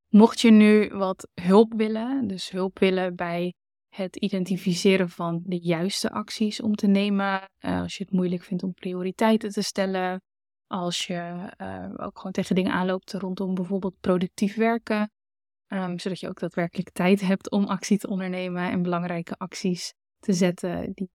Mocht 0.08 0.42
je 0.42 0.52
nu 0.52 0.90
wat 0.90 1.28
hulp 1.34 1.74
willen, 1.74 2.28
dus 2.28 2.50
hulp 2.50 2.80
willen 2.80 3.16
bij 3.16 3.54
het 4.00 4.16
identificeren 4.16 5.10
van 5.10 5.42
de 5.46 5.60
juiste 5.60 6.12
acties 6.12 6.62
om 6.62 6.76
te 6.76 6.88
nemen, 6.88 7.50
uh, 7.60 7.82
als 7.82 7.98
je 7.98 8.04
het 8.04 8.14
moeilijk 8.14 8.44
vindt 8.44 8.64
om 8.64 8.74
prioriteiten 8.74 9.50
te 9.50 9.62
stellen, 9.62 10.22
als 10.68 11.08
je 11.08 11.54
uh, 11.58 12.06
ook 12.06 12.18
gewoon 12.18 12.32
tegen 12.32 12.56
dingen 12.56 12.72
aanloopt 12.72 13.14
rondom 13.14 13.54
bijvoorbeeld 13.54 14.00
productief 14.00 14.56
werken, 14.56 15.12
um, 15.68 16.00
zodat 16.00 16.20
je 16.20 16.28
ook 16.28 16.40
daadwerkelijk 16.40 16.90
tijd 16.92 17.22
hebt 17.22 17.52
om 17.52 17.66
actie 17.66 17.98
te 17.98 18.08
ondernemen 18.08 18.72
en 18.72 18.82
belangrijke 18.82 19.36
acties 19.38 19.94
te 20.20 20.34
zetten 20.34 20.92
die 20.94 21.10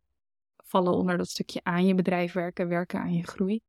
vallen 0.56 0.92
onder 0.92 1.16
dat 1.16 1.28
stukje 1.28 1.60
aan 1.62 1.86
je 1.86 1.94
bedrijf 1.94 2.32
werken, 2.32 2.68
werken 2.68 3.00
aan 3.00 3.14
je 3.14 3.26
groei. 3.26 3.60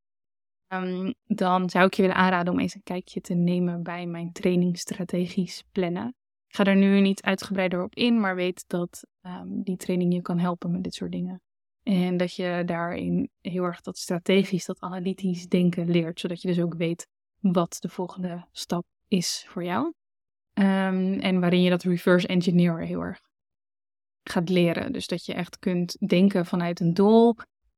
Um, 0.68 1.14
dan 1.24 1.70
zou 1.70 1.86
ik 1.86 1.94
je 1.94 2.02
willen 2.02 2.18
aanraden 2.18 2.54
om 2.54 2.60
eens 2.60 2.76
een 2.76 2.84
kijkje 2.84 3.22
te 3.22 3.34
nemen 3.34 3.84
bij 3.84 4.06
mijn 4.06 4.32
training 4.32 4.78
strategisch 4.78 5.64
plannen. 5.72 6.16
Ga 6.56 6.64
er 6.64 6.76
nu 6.76 7.02
niet 7.02 7.22
uitgebreider 7.22 7.84
op 7.84 7.96
in, 7.96 8.20
maar 8.20 8.36
weet 8.36 8.64
dat 8.68 9.04
um, 9.22 9.64
die 9.64 9.78
training 9.78 10.14
je 10.14 10.22
kan 10.22 10.40
helpen 10.40 10.72
met 10.72 10.84
dit 10.84 10.94
soort 10.94 11.12
dingen. 11.12 11.42
En 11.84 12.18
dat 12.18 12.36
je 12.36 12.64
daarin 12.66 13.30
heel 13.42 13.64
erg 13.64 13.82
dat 13.82 13.98
strategisch, 13.98 14.66
dat 14.66 14.80
analytisch 14.80 15.48
denken 15.48 15.90
leert, 15.90 16.20
zodat 16.20 16.42
je 16.42 16.48
dus 16.48 16.60
ook 16.60 16.76
weet 16.76 17.08
wat 17.40 17.78
de 17.80 17.90
volgende 17.90 18.46
stap 18.52 18.86
is 19.08 19.46
voor 19.48 19.64
jou. 19.64 19.86
Um, 20.54 21.20
en 21.20 21.40
waarin 21.40 21.62
je 21.62 21.70
dat 21.70 21.84
reverse 21.84 22.28
engineer 22.28 22.80
heel 22.80 23.02
erg 23.02 23.22
gaat 24.24 24.50
leren. 24.50 24.94
Dus 24.94 25.08
dat 25.08 25.26
je 25.26 25.34
echt 25.34 25.60
kunt 25.60 26.08
denken 26.08 26.46
vanuit 26.46 26.80
een 26.80 26.94
doel 26.94 27.36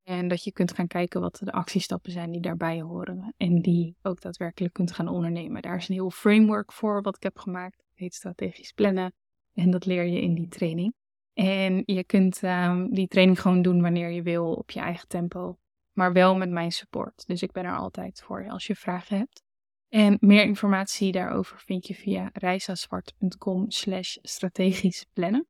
en 0.08 0.28
dat 0.28 0.44
je 0.44 0.52
kunt 0.52 0.74
gaan 0.74 0.88
kijken 0.88 1.22
wat 1.22 1.40
de 1.44 1.52
actiestappen 1.52 2.12
zijn 2.12 2.32
die 2.32 2.42
daarbij 2.42 2.82
horen 2.82 3.34
en 3.38 3.62
die 3.62 3.96
ook 4.02 4.22
daadwerkelijk 4.22 4.74
kunt 4.74 4.92
gaan 4.92 5.08
ondernemen. 5.08 5.62
Daar 5.62 5.76
is 5.76 5.90
een 5.90 5.96
heel 5.96 6.12
framework 6.12 6.72
voor 6.72 7.02
wat 7.02 7.16
ik 7.16 7.24
heb 7.24 7.38
gemaakt. 7.38 7.78
Het 7.78 8.00
heet 8.00 8.14
strategisch 8.14 8.72
plannen 8.72 9.14
en 9.54 9.72
dat 9.72 9.86
leer 9.86 10.04
je 10.04 10.22
in 10.22 10.34
die 10.34 10.48
training. 10.48 10.94
En 11.34 11.84
je 11.86 12.04
kunt 12.04 12.42
um, 12.44 12.94
die 12.94 13.08
training 13.08 13.42
gewoon 13.42 13.62
doen 13.62 13.82
wanneer 13.82 14.10
je 14.10 14.22
wil, 14.22 14.54
op 14.54 14.72
je 14.72 14.80
eigen 14.80 15.08
tempo. 15.08 15.58
Maar 15.92 16.14
wel 16.14 16.36
met 16.36 16.50
mijn 16.50 16.72
support. 16.72 17.28
Dus 17.28 17.42
ik 17.42 17.52
ben 17.52 17.64
er 17.64 17.78
altijd 17.78 18.22
voor 18.22 18.50
als 18.50 18.68
je 18.68 18.76
vragen 18.76 19.18
hebt. 19.18 19.44
En 19.90 20.18
meer 20.20 20.44
informatie 20.44 21.12
daarover 21.12 21.60
vind 21.60 21.88
je 21.88 21.96
via 21.96 22.30
reisaswart.com 22.34 23.72
slash 23.72 24.18
strategisch 24.22 25.06
plannen. 25.14 25.48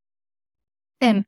En 0.98 1.28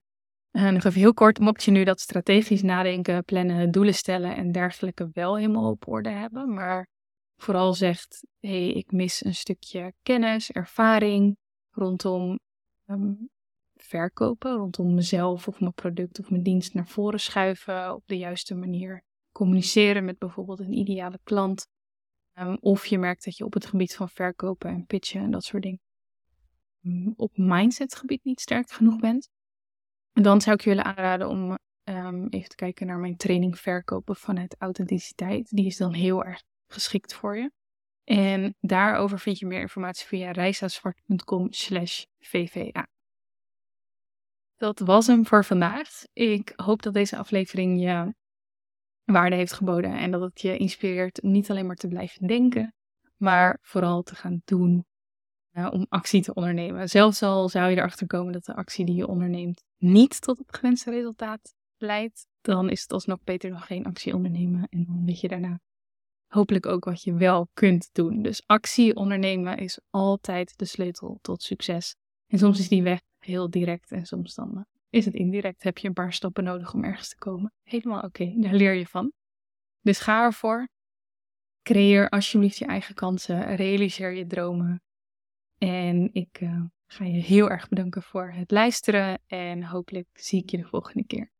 uh, 0.60 0.69
nog 0.69 0.84
even 0.84 1.00
heel 1.00 1.13
kort, 1.13 1.39
mocht 1.39 1.63
je 1.63 1.72
nu 1.72 1.84
dat 1.84 2.00
strategisch 2.00 2.62
nadenken, 2.62 3.24
plannen, 3.24 3.72
doelen 3.72 3.93
stellen 3.93 4.36
en 4.36 4.52
dergelijke 4.52 5.10
wel 5.13 5.38
helemaal 5.38 5.72
op 5.72 5.88
orde 5.88 6.10
hebben, 6.10 6.54
maar 6.54 6.88
vooral 7.36 7.74
zegt, 7.74 8.28
hé, 8.39 8.50
hey, 8.50 8.72
ik 8.72 8.91
mis 8.91 9.26
een 9.26 9.36
stukje 9.36 9.93
kennis, 10.02 10.52
ervaring 10.52 11.38
rondom 11.69 12.39
um, 12.86 13.30
verkopen, 13.76 14.56
rondom 14.56 14.93
mezelf 14.93 15.48
of 15.48 15.60
mijn 15.60 15.74
product 15.74 16.19
of 16.19 16.30
mijn 16.30 16.43
dienst 16.43 16.74
naar 16.74 16.88
voren 16.88 17.19
schuiven, 17.19 17.95
op 17.95 18.04
de 18.06 18.17
juiste 18.17 18.56
manier 18.56 19.04
communiceren 19.32 20.06
met 20.06 20.17
bijvoorbeeld 20.17 20.60
een 20.60 20.74
ideale 20.74 21.19
klant. 21.24 21.67
Um, 22.34 22.58
of 22.60 22.86
je 22.86 22.98
merkt 22.98 23.26
dat 23.26 23.38
je 23.38 23.45
op 23.45 23.54
het 23.54 23.65
gebied 23.65 23.95
van 23.95 24.10
verkopen 24.10 24.69
en 24.69 24.86
pitchen 24.86 25.22
en 25.22 25.32
dat 25.32 25.43
soort 25.43 25.63
dingen 25.63 25.82
um, 26.82 27.13
op 27.15 27.38
mindsetgebied 27.38 28.24
niet 28.24 28.39
sterk 28.39 28.72
genoeg 28.72 29.00
bent. 29.00 29.30
Dan 30.13 30.41
zou 30.41 30.56
ik 30.56 30.62
willen 30.62 30.86
aanraden 30.86 31.30
om 31.30 31.58
um, 31.84 32.28
even 32.30 32.50
te 32.50 32.56
kijken 32.56 32.88
naar 32.88 32.98
mijn 32.98 33.17
training 33.17 33.60
verkopen 33.60 34.15
vanuit 34.15 34.56
authenticiteit. 34.60 35.50
Die 35.50 35.65
is 35.65 35.78
dan 35.78 35.93
heel 35.93 36.24
erg 36.24 36.43
geschikt 36.67 37.13
voor 37.13 37.38
je. 37.38 37.52
En 38.04 38.56
daarover 38.60 39.19
vind 39.19 39.39
je 39.39 39.45
meer 39.45 39.62
informatie 39.62 40.08
via 40.08 40.32
reisazwart.com 40.32 41.54
slash 41.54 42.04
vva. 42.19 42.88
Dat 44.56 44.80
was 44.80 45.08
hem 45.08 45.26
voor 45.26 45.45
vandaag. 45.45 45.89
Ik 46.13 46.54
hoop 46.56 46.82
dat 46.82 46.93
deze 46.93 47.17
aflevering 47.17 47.82
je 47.82 48.13
waarde 49.04 49.36
heeft 49.36 49.54
geboden 49.54 49.98
en 49.98 50.12
dat 50.12 50.22
het 50.22 50.41
je 50.41 50.58
inspireert 50.58 51.22
niet 51.22 51.50
alleen 51.50 51.65
maar 51.65 51.76
te 51.76 51.88
blijven 51.88 52.28
denken, 52.28 52.74
maar 53.17 53.58
vooral 53.62 54.02
te 54.02 54.15
gaan 54.15 54.41
doen 54.45 54.86
uh, 55.52 55.67
om 55.72 55.86
actie 55.89 56.22
te 56.22 56.34
ondernemen. 56.34 56.89
Zelfs 56.89 57.24
al 57.24 57.50
zou 57.50 57.69
je 57.69 57.78
erachter 57.78 58.08
komen 58.08 58.34
dat 58.34 58.45
de 58.45 58.56
actie 58.56 58.86
die 58.86 58.95
je 58.95 59.08
onderneemt 59.08 59.63
niet 59.80 60.22
tot 60.22 60.38
het 60.38 60.56
gewenste 60.56 60.92
resultaat 60.92 61.56
leidt, 61.78 62.28
dan 62.42 62.70
is 62.70 62.82
het 62.82 62.92
alsnog 62.92 63.24
beter 63.24 63.50
dan 63.50 63.62
geen 63.62 63.86
actie 63.86 64.13
ondernemen 64.13 64.68
en 64.70 64.86
dan 64.86 65.06
weet 65.06 65.20
je 65.20 65.28
daarna 65.28 65.60
hopelijk 66.30 66.65
ook 66.65 66.86
wat 66.86 67.04
je 67.04 67.13
wel 67.13 67.48
kunt 67.54 67.89
doen. 67.92 68.22
Dus 68.22 68.44
actie 68.46 68.96
ondernemen 68.96 69.58
is 69.58 69.80
altijd 69.89 70.58
de 70.58 70.65
sleutel 70.65 71.20
tot 71.22 71.44
succes. 71.44 71.96
En 72.28 72.38
soms 72.38 72.60
is 72.60 72.68
die 72.68 72.84
weg 72.84 73.00
heel 73.20 73.50
direct 73.50 73.92
en 73.92 74.06
soms 74.06 74.36
dan 74.36 74.58
eh, 74.58 74.63
is 74.89 75.06
het 75.06 75.13
indirect. 75.13 75.63
Heb 75.63 75.78
je 75.78 75.88
een 75.88 75.94
paar 75.94 76.13
stappen 76.13 76.44
nodig 76.44 76.74
om 76.74 76.84
ergens 76.84 77.10
te 77.10 77.18
komen. 77.18 77.54
Helemaal 77.63 78.02
oké, 78.02 78.34
daar 78.36 78.54
leer 78.54 78.74
je 78.74 78.88
van. 78.88 79.12
Dus 79.82 80.00
ga 80.00 80.24
ervoor. 80.24 80.70
Creëer 81.62 82.10
alsjeblieft 82.10 82.58
je 82.58 82.65
eigen 82.65 82.96
kansen. 82.96 83.56
Realiseer 83.56 84.12
je 84.12 84.28
dromen. 84.28 84.82
En 85.60 86.10
ik 86.13 86.39
uh, 86.41 86.62
ga 86.88 87.06
je 87.06 87.22
heel 87.22 87.50
erg 87.50 87.69
bedanken 87.69 88.04
voor 88.04 88.32
het 88.36 88.52
luisteren. 88.52 89.19
En 89.28 89.63
hopelijk 89.63 90.08
zie 90.13 90.41
ik 90.41 90.50
je 90.50 90.58
de 90.58 90.67
volgende 90.67 91.06
keer. 91.06 91.32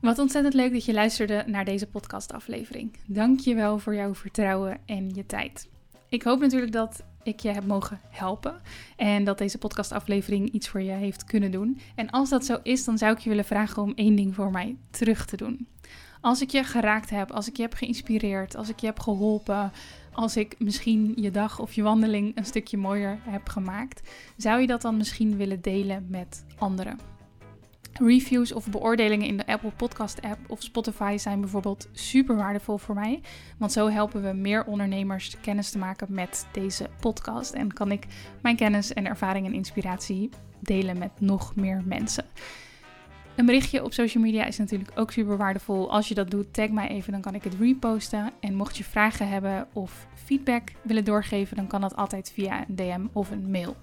Wat 0.00 0.18
ontzettend 0.18 0.54
leuk 0.54 0.72
dat 0.72 0.84
je 0.84 0.92
luisterde 0.92 1.44
naar 1.46 1.64
deze 1.64 1.86
podcastaflevering. 1.86 2.96
Dank 3.06 3.40
je 3.40 3.54
wel 3.54 3.78
voor 3.78 3.94
jouw 3.94 4.14
vertrouwen 4.14 4.78
en 4.86 5.14
je 5.14 5.26
tijd. 5.26 5.70
Ik 6.08 6.22
hoop 6.22 6.40
natuurlijk 6.40 6.72
dat 6.72 7.04
ik 7.22 7.40
je 7.40 7.48
heb 7.48 7.64
mogen 7.64 8.00
helpen 8.10 8.60
en 8.96 9.24
dat 9.24 9.38
deze 9.38 9.58
podcastaflevering 9.58 10.50
iets 10.50 10.68
voor 10.68 10.82
je 10.82 10.90
heeft 10.90 11.24
kunnen 11.24 11.50
doen. 11.50 11.80
En 11.94 12.10
als 12.10 12.28
dat 12.28 12.44
zo 12.44 12.58
is, 12.62 12.84
dan 12.84 12.98
zou 12.98 13.12
ik 13.12 13.18
je 13.18 13.28
willen 13.28 13.44
vragen 13.44 13.82
om 13.82 13.92
één 13.94 14.14
ding 14.14 14.34
voor 14.34 14.50
mij 14.50 14.76
terug 14.90 15.24
te 15.24 15.36
doen. 15.36 15.68
Als 16.20 16.40
ik 16.40 16.50
je 16.50 16.64
geraakt 16.64 17.10
heb, 17.10 17.30
als 17.30 17.48
ik 17.48 17.56
je 17.56 17.62
heb 17.62 17.74
geïnspireerd, 17.74 18.56
als 18.56 18.68
ik 18.68 18.80
je 18.80 18.86
heb 18.86 18.98
geholpen, 19.00 19.72
als 20.12 20.36
ik 20.36 20.54
misschien 20.58 21.12
je 21.16 21.30
dag 21.30 21.58
of 21.58 21.72
je 21.72 21.82
wandeling 21.82 22.36
een 22.36 22.44
stukje 22.44 22.76
mooier 22.76 23.18
heb 23.22 23.48
gemaakt, 23.48 24.10
zou 24.36 24.60
je 24.60 24.66
dat 24.66 24.82
dan 24.82 24.96
misschien 24.96 25.36
willen 25.36 25.60
delen 25.60 26.06
met 26.08 26.44
anderen? 26.58 26.98
Reviews 27.92 28.52
of 28.52 28.68
beoordelingen 28.70 29.26
in 29.26 29.36
de 29.36 29.46
Apple 29.46 29.70
Podcast 29.70 30.22
app 30.22 30.38
of 30.50 30.62
Spotify 30.62 31.16
zijn 31.16 31.40
bijvoorbeeld 31.40 31.88
super 31.92 32.36
waardevol 32.36 32.78
voor 32.78 32.94
mij. 32.94 33.20
Want 33.58 33.72
zo 33.72 33.88
helpen 33.88 34.22
we 34.22 34.32
meer 34.32 34.64
ondernemers 34.64 35.40
kennis 35.40 35.70
te 35.70 35.78
maken 35.78 36.06
met 36.10 36.46
deze 36.52 36.88
podcast. 37.00 37.52
En 37.52 37.72
kan 37.72 37.90
ik 37.90 38.06
mijn 38.42 38.56
kennis 38.56 38.92
en 38.92 39.06
ervaring 39.06 39.46
en 39.46 39.54
inspiratie 39.54 40.30
delen 40.60 40.98
met 40.98 41.20
nog 41.20 41.56
meer 41.56 41.82
mensen. 41.84 42.24
Een 43.42 43.48
berichtje 43.48 43.84
op 43.84 43.92
social 43.92 44.22
media 44.22 44.44
is 44.44 44.58
natuurlijk 44.58 44.90
ook 44.94 45.10
super 45.10 45.36
waardevol. 45.36 45.90
Als 45.90 46.08
je 46.08 46.14
dat 46.14 46.30
doet, 46.30 46.54
tag 46.54 46.68
mij 46.68 46.88
even, 46.88 47.12
dan 47.12 47.20
kan 47.20 47.34
ik 47.34 47.44
het 47.44 47.54
reposten. 47.60 48.32
En 48.40 48.54
mocht 48.54 48.76
je 48.76 48.84
vragen 48.84 49.28
hebben 49.28 49.66
of 49.72 50.06
feedback 50.14 50.72
willen 50.82 51.04
doorgeven, 51.04 51.56
dan 51.56 51.66
kan 51.66 51.80
dat 51.80 51.96
altijd 51.96 52.32
via 52.34 52.64
een 52.68 52.76
DM 52.76 53.06
of 53.12 53.30
een 53.30 53.50
mail. 53.50 53.76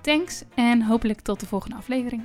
Thanks 0.00 0.44
en 0.54 0.82
hopelijk 0.82 1.20
tot 1.20 1.40
de 1.40 1.46
volgende 1.46 1.76
aflevering. 1.76 2.22